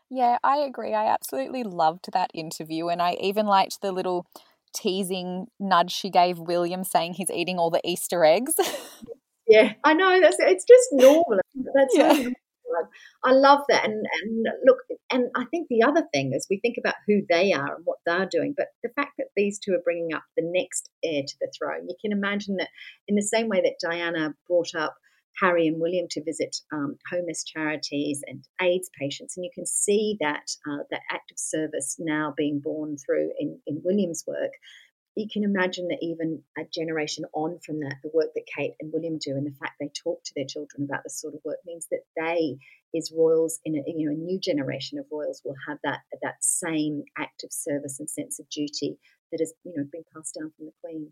Yeah, 0.10 0.38
I 0.44 0.58
agree. 0.58 0.94
I 0.94 1.06
absolutely 1.06 1.63
loved 1.63 2.12
that 2.12 2.32
interview, 2.34 2.89
and 2.89 3.01
I 3.01 3.13
even 3.22 3.46
liked 3.46 3.82
the 3.82 3.94
little 3.94 4.27
teasing 4.74 5.48
nudge 5.60 5.92
she 5.92 6.10
gave 6.10 6.40
William, 6.40 6.84
saying 6.84 7.13
he's 7.13 7.32
eating 7.32 7.58
all 7.58 7.70
the 7.70 7.82
Easter 7.84 8.24
eggs. 8.24 8.56
yeah, 9.48 9.74
I 9.84 9.94
know. 9.94 10.20
That's 10.22 10.38
it's 10.40 10.66
just 10.66 10.88
normal. 10.92 11.40
That's 11.75 11.96
yeah. 11.96 12.30
I 13.24 13.32
love 13.34 13.60
that. 13.70 13.86
And, 13.86 14.06
and 14.22 14.48
look, 14.66 14.78
and 15.12 15.30
I 15.36 15.46
think 15.51 15.68
the 15.70 15.84
other 15.84 16.04
thing 16.13 16.34
is 16.34 16.48
we 16.50 16.60
think 16.60 16.78
about 16.78 16.96
who 17.08 17.22
they 17.30 17.54
are 17.54 17.75
and 17.75 17.86
what 17.86 17.98
they're 18.06 18.25
doing, 18.25 18.54
but 18.56 18.68
the 18.84 18.90
fact 18.96 19.12
that 19.18 19.28
these 19.36 19.60
two 19.60 19.74
are 19.74 19.82
bringing 19.84 20.13
up 20.13 20.24
the 20.38 20.44
next 20.46 20.90
heir 21.04 21.24
to 21.28 21.36
the 21.42 21.51
throne, 21.58 21.88
you 21.88 21.96
can 22.01 22.12
imagine 22.12 22.58
that 22.58 22.70
in 23.08 23.16
the 23.16 23.22
same 23.22 23.50
way 23.50 23.62
that 23.62 23.75
Diana 23.82 24.34
brought 24.48 24.74
up 24.75 24.96
Harry 25.40 25.68
and 25.68 25.80
William 25.80 26.08
to 26.12 26.24
visit 26.24 26.58
um, 26.72 26.98
homeless 27.12 27.44
charities 27.44 28.24
and 28.28 28.48
AIDS 28.62 28.90
patients, 28.98 29.38
and 29.38 29.44
you 29.44 29.52
can 29.54 29.66
see 29.66 30.18
that 30.20 30.52
uh, 30.70 30.84
that 30.90 31.02
active 31.12 31.40
service 31.40 31.96
now 32.00 32.34
being 32.36 32.60
born 32.60 32.98
through 32.98 33.32
in, 33.40 33.60
in 33.66 33.82
William's 33.84 34.24
work 34.28 34.52
you 35.16 35.28
can 35.32 35.44
imagine 35.44 35.90
that 35.90 36.02
even 36.02 36.42
a 36.58 36.64
generation 36.74 37.26
on 37.34 37.60
from 37.60 37.80
that, 37.82 37.96
the 38.02 38.12
work 38.14 38.30
that 38.34 38.46
Kate 38.56 38.74
and 38.80 38.94
William 38.94 39.18
do 39.18 39.32
and 39.32 39.46
the 39.46 39.58
fact 39.60 39.74
they 39.80 39.90
talk 39.90 40.24
to 40.24 40.34
their 40.36 40.46
children 40.46 40.84
about 40.84 41.04
this 41.04 41.20
sort 41.20 41.34
of 41.34 41.42
work 41.44 41.58
means 41.66 41.88
that 41.92 42.06
they, 42.16 42.58
as 42.98 43.12
royals 43.16 43.60
in 43.66 43.76
a, 43.76 43.84
you 43.86 44.08
know, 44.08 44.14
a 44.14 44.18
new 44.18 44.40
generation 44.40 44.98
of 44.98 45.06
royals, 45.12 45.42
will 45.44 45.56
have 45.68 45.80
that 45.84 46.00
that 46.22 46.42
same 46.42 47.04
active 47.18 47.52
service 47.52 48.00
and 48.00 48.10
sense 48.10 48.40
of 48.40 48.50
duty 48.50 48.98
that 49.32 49.42
has 49.42 49.54
you 49.66 49.74
know 49.76 49.84
been 49.92 50.04
passed 50.16 50.38
down 50.40 50.52
from 50.56 50.68
the 50.68 50.74
Queen. 50.82 51.12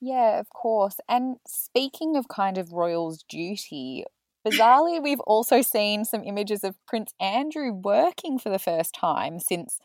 Yeah, 0.00 0.38
of 0.38 0.48
course. 0.50 0.96
And 1.08 1.36
speaking 1.46 2.16
of 2.16 2.28
kind 2.28 2.56
of 2.56 2.72
royals' 2.72 3.24
duty, 3.28 4.04
bizarrely, 4.46 5.02
we've 5.02 5.20
also 5.20 5.60
seen 5.60 6.04
some 6.04 6.22
images 6.24 6.62
of 6.62 6.76
Prince 6.86 7.12
Andrew 7.20 7.72
working 7.72 8.38
for 8.38 8.48
the 8.48 8.58
first 8.58 8.94
time 8.94 9.40
since 9.40 9.78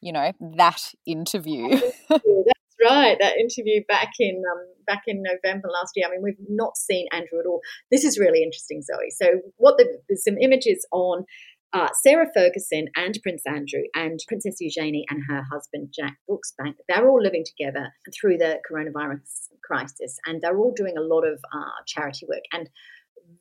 you 0.00 0.12
know 0.12 0.32
that 0.56 0.92
interview. 1.06 1.80
That's 2.08 2.90
right, 2.90 3.16
that 3.20 3.36
interview 3.38 3.82
back 3.88 4.12
in 4.20 4.42
um, 4.50 4.66
back 4.86 5.02
in 5.06 5.22
November 5.22 5.68
last 5.68 5.92
year. 5.96 6.06
I 6.06 6.10
mean, 6.10 6.22
we've 6.22 6.36
not 6.48 6.76
seen 6.76 7.06
Andrew 7.12 7.40
at 7.40 7.46
all. 7.46 7.60
This 7.90 8.04
is 8.04 8.18
really 8.18 8.42
interesting, 8.42 8.82
Zoe. 8.82 9.10
So, 9.10 9.40
what 9.56 9.78
the, 9.78 9.98
there's 10.08 10.24
some 10.24 10.38
images 10.38 10.86
on. 10.92 11.24
Uh, 11.72 11.88
Sarah 12.04 12.28
Ferguson 12.32 12.86
and 12.94 13.18
Prince 13.24 13.42
Andrew 13.48 13.82
and 13.96 14.20
Princess 14.28 14.58
Eugenie 14.60 15.04
and 15.10 15.24
her 15.28 15.42
husband 15.52 15.92
Jack 15.92 16.18
Brooksbank, 16.30 16.74
they're 16.88 17.08
all 17.08 17.20
living 17.20 17.44
together 17.44 17.88
through 18.16 18.38
the 18.38 18.60
coronavirus 18.70 19.48
crisis 19.66 20.18
and 20.26 20.40
they're 20.40 20.58
all 20.58 20.72
doing 20.74 20.96
a 20.96 21.02
lot 21.02 21.22
of 21.22 21.40
uh, 21.52 21.82
charity 21.86 22.26
work. 22.28 22.44
And 22.52 22.68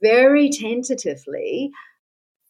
very 0.01 0.50
tentatively, 0.50 1.72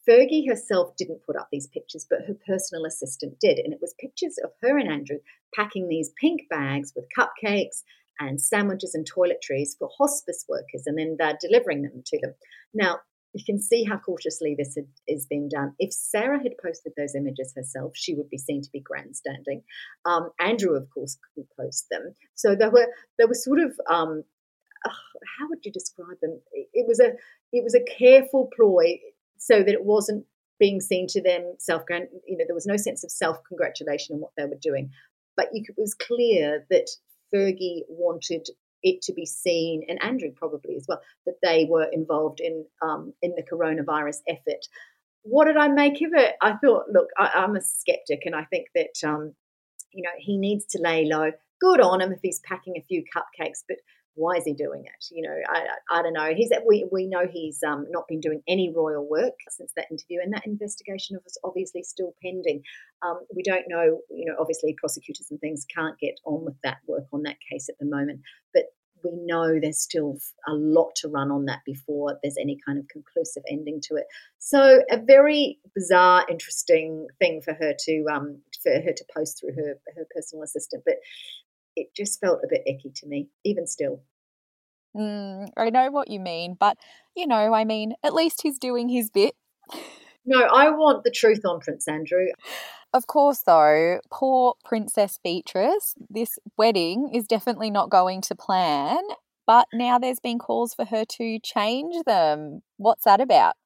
Fergie 0.08 0.48
herself 0.48 0.96
didn't 0.96 1.24
put 1.26 1.36
up 1.36 1.48
these 1.50 1.66
pictures, 1.68 2.06
but 2.08 2.26
her 2.26 2.36
personal 2.46 2.84
assistant 2.84 3.40
did. 3.40 3.58
And 3.58 3.72
it 3.72 3.80
was 3.80 3.94
pictures 3.98 4.36
of 4.44 4.50
her 4.62 4.78
and 4.78 4.90
Andrew 4.90 5.18
packing 5.54 5.88
these 5.88 6.12
pink 6.20 6.42
bags 6.50 6.92
with 6.94 7.06
cupcakes 7.16 7.82
and 8.20 8.40
sandwiches 8.40 8.94
and 8.94 9.06
toiletries 9.10 9.70
for 9.78 9.90
hospice 9.98 10.44
workers, 10.48 10.84
and 10.86 10.98
then 10.98 11.16
they're 11.18 11.38
delivering 11.40 11.82
them 11.82 12.02
to 12.06 12.18
them. 12.20 12.34
Now, 12.72 13.00
you 13.34 13.44
can 13.44 13.60
see 13.60 13.84
how 13.84 13.98
cautiously 13.98 14.54
this 14.56 14.78
is 15.08 15.26
being 15.26 15.48
done. 15.48 15.74
If 15.78 15.92
Sarah 15.92 16.38
had 16.38 16.52
posted 16.62 16.92
those 16.96 17.14
images 17.14 17.52
herself, 17.54 17.92
she 17.94 18.14
would 18.14 18.30
be 18.30 18.38
seen 18.38 18.62
to 18.62 18.70
be 18.72 18.80
grandstanding. 18.80 19.62
Um, 20.04 20.30
Andrew, 20.40 20.76
of 20.76 20.88
course, 20.90 21.18
could 21.34 21.46
post 21.60 21.86
them. 21.90 22.14
So 22.34 22.54
there 22.54 22.70
were 22.70 22.86
there 23.18 23.28
were 23.28 23.34
sort 23.34 23.58
of 23.58 23.72
um, 23.90 24.22
how 24.84 25.48
would 25.48 25.64
you 25.64 25.72
describe 25.72 26.18
them? 26.22 26.40
It 26.52 26.86
was 26.86 27.00
a 27.00 27.12
it 27.52 27.64
was 27.64 27.74
a 27.74 27.84
careful 27.98 28.48
ploy 28.56 28.98
so 29.36 29.58
that 29.58 29.74
it 29.74 29.84
wasn't 29.84 30.24
being 30.60 30.80
seen 30.80 31.06
to 31.08 31.20
them 31.20 31.54
self 31.58 31.82
you 31.90 32.36
know 32.36 32.44
there 32.46 32.54
was 32.54 32.66
no 32.66 32.76
sense 32.76 33.02
of 33.02 33.10
self 33.10 33.38
congratulation 33.48 34.14
in 34.14 34.20
what 34.20 34.30
they 34.36 34.44
were 34.44 34.58
doing 34.62 34.88
but 35.36 35.48
could, 35.50 35.74
it 35.76 35.80
was 35.80 35.94
clear 35.94 36.64
that 36.70 36.86
Fergie 37.34 37.82
wanted 37.88 38.48
it 38.84 39.02
to 39.02 39.12
be 39.12 39.26
seen 39.26 39.84
and 39.88 40.00
Andrew 40.02 40.30
probably 40.30 40.76
as 40.76 40.84
well 40.86 41.00
that 41.26 41.38
they 41.42 41.66
were 41.68 41.88
involved 41.90 42.40
in 42.40 42.64
um, 42.82 43.12
in 43.22 43.34
the 43.34 43.42
coronavirus 43.42 44.18
effort. 44.28 44.66
What 45.22 45.46
did 45.46 45.56
I 45.56 45.68
make 45.68 46.02
of 46.02 46.12
it? 46.12 46.36
I 46.40 46.52
thought 46.52 46.84
look 46.92 47.08
I, 47.18 47.30
am 47.34 47.56
a 47.56 47.60
skeptic 47.60 48.22
and 48.26 48.36
I 48.36 48.44
think 48.44 48.68
that 48.76 49.08
um, 49.08 49.34
you 49.92 50.02
know 50.02 50.10
he 50.18 50.36
needs 50.36 50.66
to 50.66 50.80
lay 50.80 51.06
low. 51.06 51.32
Good 51.60 51.80
on 51.80 52.00
him 52.00 52.12
if 52.12 52.20
he's 52.22 52.40
packing 52.40 52.74
a 52.76 52.84
few 52.86 53.02
cupcakes 53.02 53.64
but 53.66 53.78
why 54.14 54.36
is 54.36 54.44
he 54.44 54.54
doing 54.54 54.84
it? 54.84 55.06
You 55.10 55.22
know, 55.22 55.36
I, 55.48 55.66
I 55.90 56.02
don't 56.02 56.12
know. 56.12 56.32
He's 56.34 56.50
we 56.66 56.86
we 56.90 57.06
know 57.06 57.26
he's 57.30 57.60
um, 57.66 57.86
not 57.90 58.08
been 58.08 58.20
doing 58.20 58.42
any 58.48 58.72
royal 58.74 59.08
work 59.08 59.34
since 59.48 59.72
that 59.76 59.86
interview, 59.90 60.20
and 60.22 60.32
that 60.32 60.46
investigation 60.46 61.18
is 61.26 61.38
obviously 61.44 61.82
still 61.82 62.14
pending. 62.22 62.62
Um, 63.02 63.20
we 63.34 63.42
don't 63.42 63.64
know. 63.68 64.00
You 64.10 64.26
know, 64.26 64.36
obviously 64.38 64.76
prosecutors 64.78 65.28
and 65.30 65.40
things 65.40 65.66
can't 65.74 65.98
get 65.98 66.14
on 66.24 66.44
with 66.44 66.56
that 66.62 66.78
work 66.86 67.06
on 67.12 67.22
that 67.24 67.36
case 67.50 67.68
at 67.68 67.76
the 67.78 67.86
moment, 67.86 68.20
but 68.52 68.64
we 69.04 69.10
know 69.24 69.58
there's 69.60 69.82
still 69.82 70.16
a 70.48 70.54
lot 70.54 70.94
to 70.96 71.08
run 71.08 71.30
on 71.30 71.44
that 71.44 71.60
before 71.66 72.18
there's 72.22 72.36
any 72.40 72.58
kind 72.66 72.78
of 72.78 72.88
conclusive 72.88 73.42
ending 73.50 73.80
to 73.82 73.96
it. 73.96 74.06
So 74.38 74.82
a 74.90 74.98
very 74.98 75.58
bizarre, 75.74 76.24
interesting 76.30 77.06
thing 77.18 77.42
for 77.42 77.54
her 77.54 77.74
to 77.78 78.04
um, 78.12 78.40
for 78.62 78.72
her 78.72 78.92
to 78.96 79.04
post 79.14 79.40
through 79.40 79.54
her 79.54 79.74
her 79.96 80.06
personal 80.14 80.42
assistant, 80.42 80.82
but 80.86 80.96
it 81.76 81.94
just 81.94 82.20
felt 82.20 82.40
a 82.44 82.48
bit 82.48 82.62
icky 82.66 82.90
to 82.90 83.06
me, 83.06 83.28
even 83.44 83.66
still. 83.66 84.02
Mm, 84.96 85.48
I 85.56 85.70
know 85.70 85.90
what 85.90 86.08
you 86.10 86.20
mean, 86.20 86.56
but 86.58 86.76
you 87.16 87.26
know, 87.26 87.54
I 87.54 87.64
mean, 87.64 87.94
at 88.02 88.14
least 88.14 88.42
he's 88.42 88.58
doing 88.58 88.88
his 88.88 89.10
bit. 89.10 89.34
No, 90.26 90.42
I 90.42 90.70
want 90.70 91.04
the 91.04 91.10
truth 91.10 91.44
on 91.44 91.60
Prince 91.60 91.86
Andrew. 91.86 92.26
Of 92.92 93.06
course, 93.08 93.40
though, 93.40 93.98
poor 94.10 94.54
Princess 94.64 95.18
Beatrice, 95.22 95.94
this 96.08 96.38
wedding 96.56 97.10
is 97.12 97.26
definitely 97.26 97.70
not 97.70 97.90
going 97.90 98.20
to 98.22 98.36
plan, 98.36 99.02
but 99.46 99.66
now 99.72 99.98
there's 99.98 100.20
been 100.20 100.38
calls 100.38 100.74
for 100.74 100.84
her 100.84 101.04
to 101.04 101.38
change 101.40 101.96
them. 102.06 102.62
What's 102.76 103.04
that 103.04 103.20
about? 103.20 103.56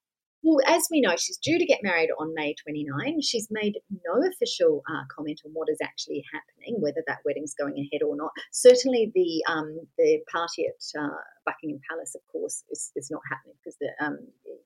Well, 0.48 0.64
as 0.66 0.88
we 0.90 1.02
know, 1.02 1.14
she's 1.18 1.37
due 1.37 1.58
to 1.58 1.66
get 1.66 1.80
married 1.82 2.08
on 2.18 2.32
May 2.32 2.54
29. 2.54 3.20
She's 3.20 3.48
made 3.50 3.74
no 3.90 4.26
official 4.26 4.82
uh, 4.88 5.04
comment 5.14 5.42
on 5.44 5.50
what 5.52 5.68
is 5.68 5.76
actually 5.82 6.24
happening, 6.32 6.80
whether 6.80 7.02
that 7.06 7.18
wedding's 7.26 7.52
going 7.52 7.74
ahead 7.74 8.00
or 8.02 8.16
not. 8.16 8.30
Certainly, 8.50 9.12
the 9.14 9.44
um, 9.52 9.78
the 9.98 10.20
party 10.32 10.64
at 10.64 10.98
uh, 10.98 11.20
Buckingham 11.44 11.80
Palace, 11.90 12.14
of 12.14 12.22
course, 12.32 12.64
is, 12.70 12.92
is 12.96 13.11
not 13.11 13.20
happening 13.30 13.56
because 13.62 13.76
the 13.78 13.90
um, 14.02 14.16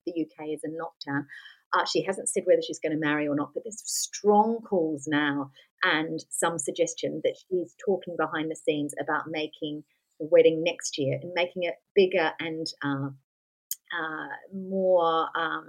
the 0.07 0.13
UK 0.23 0.51
is 0.55 0.61
in 0.63 0.79
lockdown. 0.79 1.25
Uh, 1.73 1.85
she 1.85 2.05
hasn't 2.05 2.29
said 2.29 2.45
whether 2.47 2.63
she's 2.63 2.79
going 2.79 2.93
to 2.93 3.05
marry 3.05 3.27
or 3.27 3.35
not, 3.35 3.51
but 3.53 3.65
there's 3.65 3.83
strong 3.85 4.61
calls 4.63 5.09
now 5.09 5.51
and 5.83 6.25
some 6.31 6.61
suggestion 6.61 7.23
that 7.25 7.35
she's 7.35 7.75
talking 7.85 8.15
behind 8.17 8.53
the 8.53 8.55
scenes 8.57 8.95
about 9.01 9.25
making 9.27 9.83
the 10.21 10.29
wedding 10.31 10.63
next 10.63 10.97
year 10.97 11.19
and 11.21 11.33
making 11.35 11.65
it 11.65 11.75
bigger 11.97 12.31
and 12.39 12.69
uh, 13.93 14.29
more 14.55 15.29
um, 15.37 15.67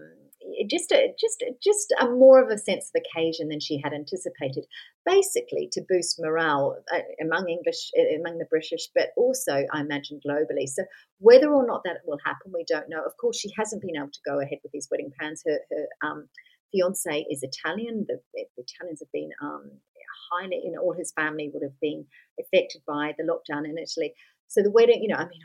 just 0.70 0.92
a, 0.92 1.14
just 1.20 1.44
just 1.62 1.94
a 2.00 2.08
more 2.10 2.42
of 2.44 2.50
a 2.50 2.58
sense 2.58 2.92
of 2.94 3.02
occasion 3.02 3.50
than 3.50 3.60
she 3.60 3.80
had 3.84 3.94
anticipated. 3.94 4.66
Basically, 5.06 5.70
to 5.72 5.82
boost 5.88 6.20
morale 6.20 6.78
uh, 6.94 7.00
among 7.22 7.50
English, 7.50 7.92
uh, 7.98 8.20
among 8.20 8.38
the 8.38 8.48
British, 8.50 8.88
but 8.96 9.10
also 9.18 9.66
I 9.74 9.82
imagine 9.82 10.20
globally. 10.26 10.68
So 10.68 10.84
whether 11.20 11.52
or 11.52 11.66
not 11.66 11.82
that 11.86 11.98
will 12.06 12.20
happen, 12.26 12.52
we 12.54 12.66
don't 12.68 12.90
know. 12.90 13.04
Of 13.06 13.18
course, 13.18 13.40
she 13.40 13.52
hasn't 13.58 13.82
been 13.82 13.98
able 13.98 14.12
to 14.12 14.30
go 14.30 14.40
ahead 14.40 14.60
with 14.64 14.72
these 14.72 14.88
wedding 14.92 15.12
plans. 15.20 15.44
Her, 15.46 15.60
her 15.72 16.08
um, 16.08 16.30
fiance 16.72 17.26
is 17.30 17.44
Italian. 17.44 18.06
The, 18.08 18.20
the 18.34 18.46
Italians 18.58 19.00
have 19.00 19.12
been 19.12 19.30
um, 19.42 19.72
highly, 20.32 20.62
you 20.64 20.72
know, 20.72 20.82
all 20.82 20.94
his 20.94 21.14
family 21.16 21.50
would 21.54 21.64
have 21.64 21.80
been 21.82 22.06
affected 22.40 22.82
by 22.88 23.14
the 23.18 23.24
lockdown 23.24 23.66
in 23.66 23.78
Italy. 23.78 24.14
So 24.54 24.62
the 24.62 24.72
wedding, 24.72 25.02
you 25.02 25.08
know, 25.08 25.16
I 25.16 25.28
mean, 25.28 25.42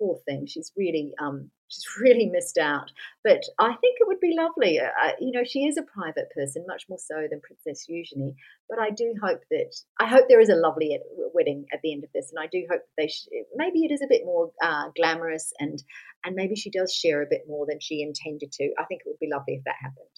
poor 0.00 0.18
thing, 0.26 0.46
she's 0.46 0.72
really 0.76 1.12
um, 1.22 1.50
she's 1.68 1.84
really 2.00 2.26
missed 2.26 2.58
out. 2.58 2.90
But 3.22 3.42
I 3.58 3.68
think 3.68 3.98
it 4.00 4.08
would 4.08 4.18
be 4.20 4.34
lovely. 4.36 4.80
Uh, 4.80 5.12
you 5.20 5.30
know, 5.30 5.44
she 5.44 5.60
is 5.60 5.76
a 5.76 5.82
private 5.82 6.28
person, 6.34 6.64
much 6.66 6.86
more 6.88 6.98
so 6.98 7.26
than 7.30 7.40
Princess 7.40 7.86
Eugenie. 7.88 8.34
But 8.68 8.80
I 8.80 8.90
do 8.90 9.14
hope 9.22 9.42
that 9.52 9.76
I 10.00 10.06
hope 10.06 10.26
there 10.28 10.40
is 10.40 10.48
a 10.48 10.56
lovely 10.56 10.98
wedding 11.32 11.66
at 11.72 11.80
the 11.82 11.92
end 11.92 12.02
of 12.02 12.10
this, 12.12 12.32
and 12.32 12.42
I 12.42 12.48
do 12.50 12.66
hope 12.68 12.80
that 12.80 13.02
they 13.02 13.06
sh- 13.06 13.28
maybe 13.54 13.84
it 13.84 13.92
is 13.92 14.02
a 14.02 14.08
bit 14.08 14.22
more 14.24 14.50
uh, 14.62 14.88
glamorous 14.96 15.52
and 15.60 15.80
and 16.24 16.34
maybe 16.34 16.56
she 16.56 16.70
does 16.70 16.92
share 16.92 17.22
a 17.22 17.30
bit 17.30 17.42
more 17.48 17.64
than 17.68 17.78
she 17.78 18.02
intended 18.02 18.50
to. 18.52 18.72
I 18.76 18.84
think 18.84 19.02
it 19.02 19.08
would 19.08 19.20
be 19.20 19.30
lovely 19.32 19.54
if 19.54 19.64
that 19.64 19.76
happened. 19.80 20.08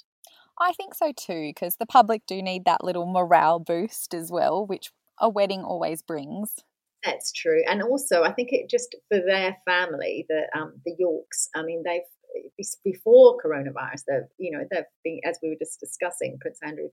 I 0.58 0.72
think 0.72 0.94
so 0.94 1.12
too, 1.12 1.50
because 1.54 1.76
the 1.76 1.86
public 1.86 2.22
do 2.26 2.42
need 2.42 2.64
that 2.64 2.84
little 2.84 3.06
morale 3.06 3.58
boost 3.58 4.14
as 4.14 4.30
well, 4.30 4.66
which 4.66 4.92
a 5.18 5.28
wedding 5.28 5.62
always 5.62 6.02
brings. 6.02 6.56
That's 7.04 7.32
true, 7.32 7.62
and 7.66 7.82
also 7.82 8.22
I 8.22 8.32
think 8.32 8.50
it 8.52 8.68
just 8.68 8.94
for 9.08 9.20
their 9.26 9.56
family, 9.64 10.26
the 10.28 10.42
um, 10.54 10.74
the 10.84 10.94
Yorks. 10.98 11.48
I 11.54 11.62
mean, 11.62 11.82
they've 11.84 12.02
before 12.84 13.38
coronavirus, 13.44 14.02
they've 14.06 14.28
you 14.38 14.50
know 14.50 14.64
they've 14.70 14.84
been 15.02 15.20
as 15.24 15.38
we 15.42 15.48
were 15.50 15.56
just 15.58 15.80
discussing, 15.80 16.38
Prince 16.40 16.58
Andrew. 16.62 16.88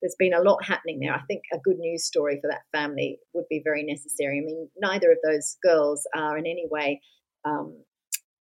There's 0.00 0.16
been 0.18 0.32
a 0.32 0.40
lot 0.40 0.64
happening 0.64 0.98
there. 1.00 1.14
I 1.14 1.20
think 1.28 1.42
a 1.52 1.58
good 1.58 1.78
news 1.78 2.06
story 2.06 2.38
for 2.40 2.48
that 2.48 2.62
family 2.72 3.18
would 3.34 3.44
be 3.50 3.60
very 3.62 3.82
necessary. 3.82 4.38
I 4.38 4.44
mean, 4.46 4.70
neither 4.78 5.12
of 5.12 5.18
those 5.22 5.58
girls 5.62 6.06
are 6.16 6.38
in 6.38 6.46
any 6.46 6.64
way 6.70 7.02
um, 7.44 7.76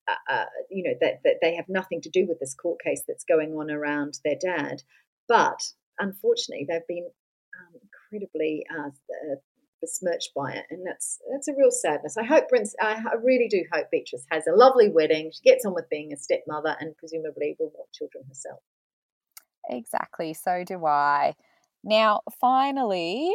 uh, 0.08 0.34
uh, 0.34 0.46
you 0.70 0.84
know 0.84 0.96
that, 1.02 1.22
that 1.24 1.38
they 1.42 1.56
have 1.56 1.66
nothing 1.68 2.02
to 2.02 2.10
do 2.10 2.26
with 2.28 2.40
this 2.40 2.54
court 2.54 2.80
case 2.84 3.02
that's 3.08 3.24
going 3.24 3.54
on 3.54 3.72
around 3.72 4.20
their 4.24 4.36
dad 4.40 4.84
but 5.28 5.60
unfortunately 6.00 6.66
they've 6.70 6.88
been 6.88 7.08
um, 7.58 7.82
incredibly 7.82 8.64
uh, 8.70 8.90
besmirched 9.86 10.32
by 10.36 10.54
it, 10.54 10.66
and 10.70 10.86
that's 10.86 11.20
that's 11.32 11.48
a 11.48 11.54
real 11.58 11.72
sadness. 11.72 12.18
I 12.18 12.24
hope 12.24 12.50
Prince, 12.50 12.76
I, 12.82 12.94
I 12.94 13.16
really 13.24 13.48
do 13.48 13.64
hope 13.72 13.88
Beatrice 13.92 14.26
has 14.32 14.48
a 14.48 14.56
lovely 14.56 14.90
wedding. 14.90 15.32
She 15.34 15.50
gets 15.50 15.66
on 15.66 15.74
with 15.74 15.90
being 15.90 16.12
a 16.12 16.18
stepmother, 16.18 16.76
and 16.80 16.98
presumably 16.98 17.56
will 17.60 17.72
want 17.76 17.92
children 17.94 18.26
herself. 18.28 18.60
Exactly. 19.70 20.34
So 20.34 20.64
do 20.64 20.86
I. 20.86 21.34
Now, 21.84 22.22
finally, 22.40 23.32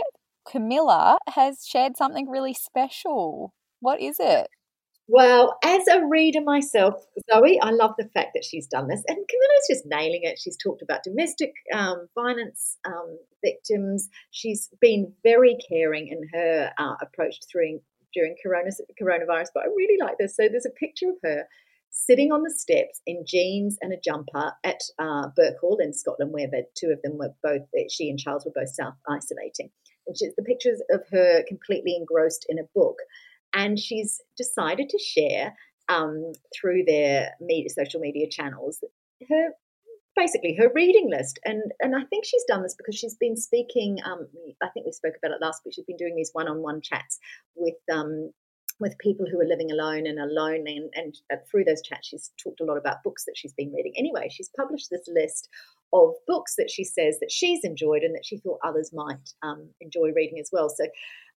Camilla 0.48 1.18
has 1.34 1.64
shared 1.66 1.96
something 1.96 2.28
really 2.28 2.54
special. 2.54 3.54
What 3.80 4.00
is 4.00 4.16
it? 4.18 4.48
Well, 5.12 5.58
as 5.64 5.88
a 5.88 6.06
reader 6.06 6.40
myself, 6.40 6.94
Zoe, 7.28 7.58
I 7.60 7.70
love 7.70 7.94
the 7.98 8.08
fact 8.14 8.30
that 8.34 8.44
she's 8.44 8.68
done 8.68 8.86
this. 8.86 9.02
And 9.08 9.16
Camilla's 9.16 9.66
just 9.68 9.84
nailing 9.84 10.20
it. 10.22 10.38
She's 10.38 10.56
talked 10.56 10.82
about 10.82 11.02
domestic 11.02 11.52
um, 11.74 12.06
violence 12.14 12.78
um, 12.86 13.18
victims. 13.44 14.08
She's 14.30 14.70
been 14.80 15.12
very 15.24 15.58
caring 15.68 16.06
in 16.06 16.28
her 16.32 16.70
uh, 16.78 16.94
approach 17.02 17.34
through, 17.50 17.80
during 18.14 18.36
corona, 18.40 18.70
coronavirus. 19.02 19.48
But 19.52 19.64
I 19.64 19.66
really 19.76 19.98
like 20.00 20.16
this. 20.20 20.36
So 20.36 20.48
there's 20.48 20.64
a 20.64 20.70
picture 20.78 21.08
of 21.08 21.16
her 21.24 21.42
sitting 21.90 22.30
on 22.30 22.42
the 22.44 22.54
steps 22.56 23.00
in 23.04 23.24
jeans 23.26 23.78
and 23.82 23.92
a 23.92 23.96
jumper 23.96 24.52
at 24.62 24.80
uh, 25.00 25.26
in 25.80 25.92
Scotland, 25.92 26.32
where 26.32 26.46
the 26.46 26.66
two 26.78 26.92
of 26.92 27.02
them 27.02 27.18
were 27.18 27.34
both, 27.42 27.62
she 27.90 28.10
and 28.10 28.18
Charles 28.20 28.44
were 28.44 28.52
both 28.54 28.72
self 28.72 28.94
isolating. 29.08 29.70
Which 30.04 30.22
is 30.22 30.34
the 30.36 30.44
pictures 30.44 30.80
of 30.90 31.02
her 31.10 31.44
completely 31.48 31.96
engrossed 31.96 32.46
in 32.48 32.58
a 32.58 32.68
book 32.74 32.96
and 33.54 33.78
she's 33.78 34.20
decided 34.36 34.88
to 34.88 34.98
share 34.98 35.54
um, 35.88 36.32
through 36.54 36.84
their 36.86 37.30
media, 37.40 37.70
social 37.70 38.00
media 38.00 38.28
channels 38.28 38.82
her 39.28 39.50
basically 40.16 40.56
her 40.58 40.70
reading 40.74 41.08
list. 41.10 41.38
And 41.44 41.62
and 41.80 41.94
I 41.96 42.04
think 42.04 42.24
she's 42.24 42.44
done 42.48 42.62
this 42.62 42.74
because 42.76 42.96
she's 42.96 43.16
been 43.16 43.36
speaking 43.36 43.98
um, 44.04 44.28
I 44.62 44.68
think 44.68 44.86
we 44.86 44.92
spoke 44.92 45.14
about 45.16 45.34
it 45.34 45.42
last 45.42 45.62
week 45.64 45.74
she's 45.74 45.84
been 45.84 45.96
doing 45.96 46.16
these 46.16 46.30
one-on-one 46.32 46.80
chats 46.82 47.18
with 47.54 47.74
um, 47.92 48.30
with 48.78 48.96
people 48.98 49.26
who 49.30 49.38
are 49.40 49.46
living 49.46 49.70
alone 49.70 50.06
and 50.06 50.18
alone 50.18 50.64
and, 50.66 50.90
and 50.94 51.14
uh, 51.32 51.36
through 51.50 51.64
those 51.64 51.82
chats 51.82 52.08
she's 52.08 52.30
talked 52.42 52.60
a 52.60 52.64
lot 52.64 52.78
about 52.78 53.02
books 53.04 53.24
that 53.24 53.36
she's 53.36 53.52
been 53.54 53.72
reading. 53.72 53.92
Anyway 53.96 54.28
she's 54.30 54.50
published 54.56 54.90
this 54.90 55.08
list 55.08 55.48
of 55.92 56.14
books 56.26 56.54
that 56.56 56.70
she 56.70 56.84
says 56.84 57.18
that 57.20 57.32
she's 57.32 57.64
enjoyed 57.64 58.02
and 58.02 58.14
that 58.14 58.24
she 58.24 58.38
thought 58.38 58.60
others 58.64 58.92
might 58.92 59.30
um, 59.42 59.68
enjoy 59.80 60.12
reading 60.14 60.38
as 60.38 60.50
well. 60.52 60.68
So 60.68 60.84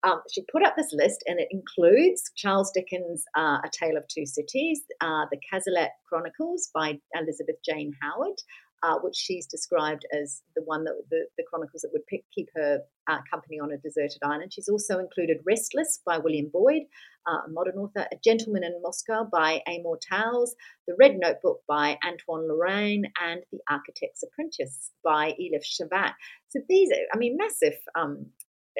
um, 0.04 0.22
she 0.32 0.44
put 0.52 0.66
up 0.66 0.76
this 0.76 0.94
list, 0.94 1.24
and 1.28 1.40
it 1.40 1.48
includes 1.52 2.32
Charles 2.36 2.72
Dickens' 2.74 3.24
uh, 3.38 3.60
A 3.64 3.70
Tale 3.72 3.98
of 3.98 4.08
Two 4.08 4.26
Cities, 4.26 4.82
uh, 5.02 5.26
The 5.32 5.40
Cazalet 5.52 5.90
Chronicles 6.08 6.70
by 6.74 7.00
Elizabeth 7.16 7.58
Jane 7.64 7.94
Howard, 8.02 8.40
uh, 8.84 8.96
which 9.04 9.16
she's 9.16 9.46
described 9.46 10.06
as 10.12 10.42
the 10.56 10.64
one 10.64 10.84
that 10.86 10.96
the, 11.12 11.26
the 11.38 11.44
chronicles 11.48 11.84
that 11.84 11.92
would 11.94 12.06
pick, 12.08 12.24
keep 12.34 12.50
her 12.56 12.80
uh, 13.08 13.20
company 13.30 13.60
on 13.60 13.72
a 13.72 13.78
deserted 13.78 14.18
island. 14.24 14.52
She's 14.52 14.70
also 14.70 14.98
included 14.98 15.38
Restless 15.46 16.02
by 16.04 16.18
William 16.18 16.50
Boyd, 16.52 16.84
uh, 17.28 17.42
a 17.46 17.52
modern 17.52 17.76
author, 17.76 18.08
A 18.12 18.16
Gentleman 18.24 18.64
in 18.64 18.82
Moscow 18.82 19.28
by 19.32 19.62
Amor 19.68 20.00
Towles, 20.12 20.56
The 20.88 20.96
Red 20.98 21.18
Notebook 21.20 21.60
by 21.68 21.98
Antoine 22.04 22.48
Laurain, 22.50 23.04
and 23.24 23.42
The 23.52 23.60
Architect's 23.70 24.24
Apprentice 24.24 24.90
by 25.04 25.34
Elif 25.40 25.64
Shafak. 25.64 26.14
So 26.50 26.62
these 26.68 26.90
are, 26.92 27.06
I 27.14 27.18
mean, 27.18 27.38
massive 27.38 27.78
um, 27.96 28.26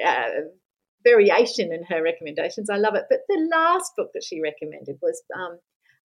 uh, 0.04 0.30
variation 1.04 1.72
in 1.72 1.84
her 1.84 2.02
recommendations. 2.02 2.70
I 2.70 2.76
love 2.76 2.94
it. 2.94 3.04
But 3.08 3.20
the 3.28 3.48
last 3.52 3.92
book 3.96 4.10
that 4.14 4.24
she 4.24 4.40
recommended 4.40 4.98
was 5.02 5.22
um, 5.36 5.58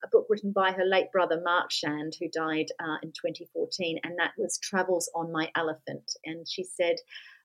a 0.04 0.08
book 0.12 0.28
written 0.30 0.52
by 0.52 0.72
her 0.72 0.86
late 0.86 1.12
brother 1.12 1.42
Mark 1.44 1.72
Shand, 1.72 2.14
who 2.20 2.30
died 2.30 2.68
uh, 2.80 2.98
in 3.04 3.10
2014, 3.10 4.00
and 4.04 4.18
that 4.18 4.32
was 4.38 4.60
Travels 4.60 5.10
on 5.16 5.32
My 5.32 5.50
Elephant. 5.56 6.12
And 6.26 6.48
she 6.48 6.64
said, 6.64 6.98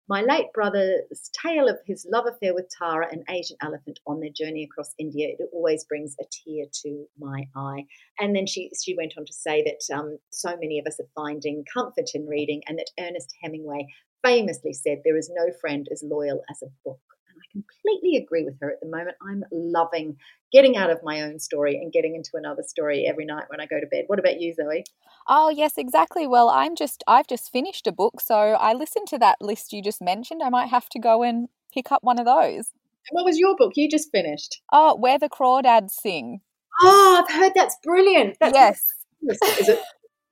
my 0.09 0.21
late 0.21 0.53
brother's 0.53 1.31
tale 1.33 1.69
of 1.69 1.79
his 1.87 2.07
love 2.11 2.27
affair 2.27 2.55
with 2.55 2.69
Tara, 2.77 3.09
an 3.13 3.25
Asian 3.31 3.57
elephant, 3.63 4.01
on 4.07 4.21
their 4.21 4.31
journey 4.31 4.65
across 4.65 4.95
India, 4.99 5.29
it 5.29 5.49
always 5.53 5.85
brings 5.85 6.17
a 6.21 6.25
tear 6.25 6.67
to 6.83 7.07
my 7.19 7.49
eye. 7.55 7.87
And 8.19 8.35
then 8.35 8.47
she 8.47 8.71
she 8.79 8.97
went 8.97 9.15
on 9.17 9.25
to 9.25 9.33
say 9.33 9.63
that 9.63 9.97
um, 9.97 10.19
so 10.31 10.57
many 10.57 10.81
of 10.81 10.87
us 10.87 10.99
are 10.99 11.09
finding 11.15 11.65
comfort 11.73 12.11
in 12.15 12.27
reading, 12.27 12.63
and 12.67 12.79
that 12.79 12.91
Ernest 12.99 13.33
Hemingway 13.43 13.87
famously 14.25 14.73
said, 14.73 15.03
"There 15.05 15.17
is 15.17 15.31
no 15.33 15.53
friend 15.61 15.89
as 15.93 16.03
loyal 16.03 16.43
as 16.51 16.63
a 16.63 16.73
book." 16.85 17.01
Completely 17.51 18.17
agree 18.17 18.45
with 18.45 18.55
her 18.61 18.71
at 18.71 18.81
the 18.81 18.89
moment. 18.89 19.17
I'm 19.27 19.45
loving 19.51 20.17
getting 20.53 20.77
out 20.77 20.91
of 20.91 21.01
my 21.03 21.23
own 21.23 21.39
story 21.39 21.77
and 21.77 21.93
getting 21.93 22.15
into 22.15 22.31
another 22.35 22.63
story 22.63 23.07
every 23.09 23.25
night 23.25 23.45
when 23.49 23.61
I 23.61 23.67
go 23.67 23.81
to 23.81 23.87
bed. 23.87 24.05
What 24.07 24.19
about 24.19 24.41
you, 24.41 24.55
Zoe? 24.55 24.85
Oh, 25.27 25.49
yes, 25.51 25.79
exactly. 25.79 26.27
Well, 26.27 26.49
I'm 26.49 26.77
just 26.77 27.03
I've 27.07 27.27
just 27.27 27.51
finished 27.51 27.87
a 27.87 27.93
book, 27.93 28.21
so 28.21 28.35
I 28.35 28.75
listened 28.75 29.09
to 29.09 29.19
that 29.19 29.41
list 29.41 29.73
you 29.73 29.83
just 29.83 30.03
mentioned. 30.03 30.43
I 30.43 30.51
might 30.51 30.69
have 30.69 30.89
to 30.91 30.99
go 30.99 31.23
and 31.23 31.49
pick 31.73 31.91
up 31.91 32.03
one 32.03 32.19
of 32.19 32.27
those. 32.27 32.71
What 33.11 33.25
was 33.25 33.39
your 33.39 33.57
book 33.57 33.73
you 33.75 33.89
just 33.89 34.11
finished? 34.13 34.63
Oh, 34.73 34.97
Where 34.97 35.19
the 35.19 35.29
Crawdads 35.29 35.91
Sing. 35.91 36.41
Oh, 36.81 37.25
I've 37.25 37.35
heard 37.35 37.53
that's 37.55 37.77
brilliant. 37.83 38.37
That's 38.41 38.55
yes. 38.55 38.83
Is 39.29 39.69
it 39.69 39.79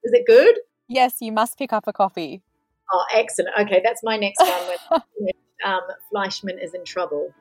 is 0.05 0.13
it 0.13 0.25
good? 0.27 0.57
Yes, 0.89 1.17
you 1.21 1.33
must 1.33 1.59
pick 1.59 1.73
up 1.73 1.85
a 1.87 1.93
copy. 1.93 2.43
Oh, 2.93 3.05
excellent. 3.15 3.55
Okay, 3.61 3.81
that's 3.85 4.03
my 4.03 4.17
next 4.17 4.41
one. 4.41 5.03
um, 5.65 5.81
Fleishman 6.11 6.59
is 6.59 6.75
in 6.75 6.85
trouble. 6.85 7.33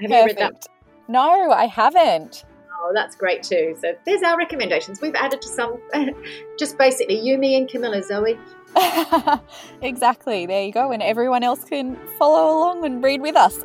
Have 0.00 0.10
Perfect. 0.10 0.38
you 0.38 0.44
read 0.44 0.54
that? 0.54 0.66
No, 1.08 1.50
I 1.50 1.66
haven't. 1.66 2.44
Oh, 2.80 2.92
that's 2.94 3.16
great 3.16 3.42
too. 3.42 3.76
So 3.80 3.94
there's 4.06 4.22
our 4.22 4.38
recommendations. 4.38 5.00
We've 5.00 5.14
added 5.14 5.42
to 5.42 5.48
some, 5.48 5.78
just 6.58 6.78
basically 6.78 7.18
you, 7.18 7.36
me, 7.36 7.56
and 7.56 7.68
Camilla, 7.68 8.02
Zoe. 8.02 8.38
exactly. 9.82 10.46
There 10.46 10.64
you 10.64 10.72
go. 10.72 10.92
And 10.92 11.02
everyone 11.02 11.42
else 11.42 11.64
can 11.64 11.96
follow 12.18 12.56
along 12.56 12.84
and 12.84 13.02
read 13.02 13.20
with 13.20 13.36
us. 13.36 13.58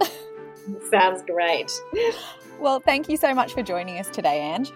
Sounds 0.90 1.22
great. 1.24 1.72
Well, 2.60 2.80
thank 2.80 3.10
you 3.10 3.18
so 3.18 3.34
much 3.36 3.54
for 3.54 3.62
joining 3.62 4.00
us 4.00 4.10
today, 4.10 4.40
Ange. 4.40 4.72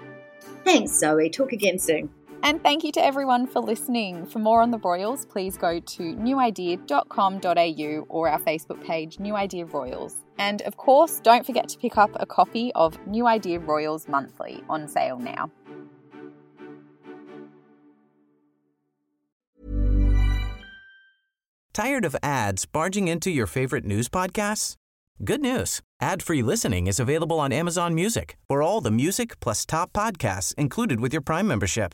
Thanks, 0.64 1.00
Zoe. 1.00 1.30
Talk 1.30 1.54
again 1.54 1.80
soon. 1.80 2.10
And 2.44 2.64
thank 2.64 2.84
you 2.84 2.92
to 2.94 3.04
everyone 3.04 3.46
for 3.46 3.60
listening. 3.60 4.26
For 4.26 4.40
more 4.40 4.62
on 4.62 4.72
the 4.72 4.78
Royals, 4.78 5.26
please 5.26 5.58
go 5.58 5.80
to 5.80 6.04
newidea.com.au 6.16 8.06
or 8.10 8.30
our 8.30 8.40
Facebook 8.40 8.82
page, 8.84 9.20
New 9.20 9.36
Idea 9.36 9.66
Royals. 9.66 10.24
And 10.38 10.62
of 10.62 10.78
course, 10.78 11.20
don't 11.20 11.46
forget 11.46 11.68
to 11.70 11.78
pick 11.78 11.98
up 11.98 12.12
a 12.16 12.26
copy 12.26 12.72
of 12.74 13.06
New 13.06 13.28
Idea 13.28 13.60
Royals 13.60 14.08
Monthly 14.08 14.64
on 14.70 14.88
sale 14.88 15.20
now. 15.20 15.52
Tired 21.74 22.06
of 22.06 22.16
ads 22.24 22.66
barging 22.66 23.08
into 23.08 23.30
your 23.30 23.46
favorite 23.46 23.86
news 23.86 24.10
podcasts? 24.10 24.76
Good 25.24 25.42
news. 25.42 25.82
Ad-free 26.02 26.44
listening 26.44 26.88
is 26.88 27.00
available 27.00 27.40
on 27.40 27.52
Amazon 27.52 27.94
Music. 27.94 28.38
For 28.48 28.62
all 28.62 28.82
the 28.82 28.90
music 28.90 29.40
plus 29.40 29.66
top 29.66 29.92
podcasts 29.94 30.56
included 30.56 31.00
with 31.00 31.12
your 31.12 31.22
Prime 31.22 31.48
membership. 31.48 31.94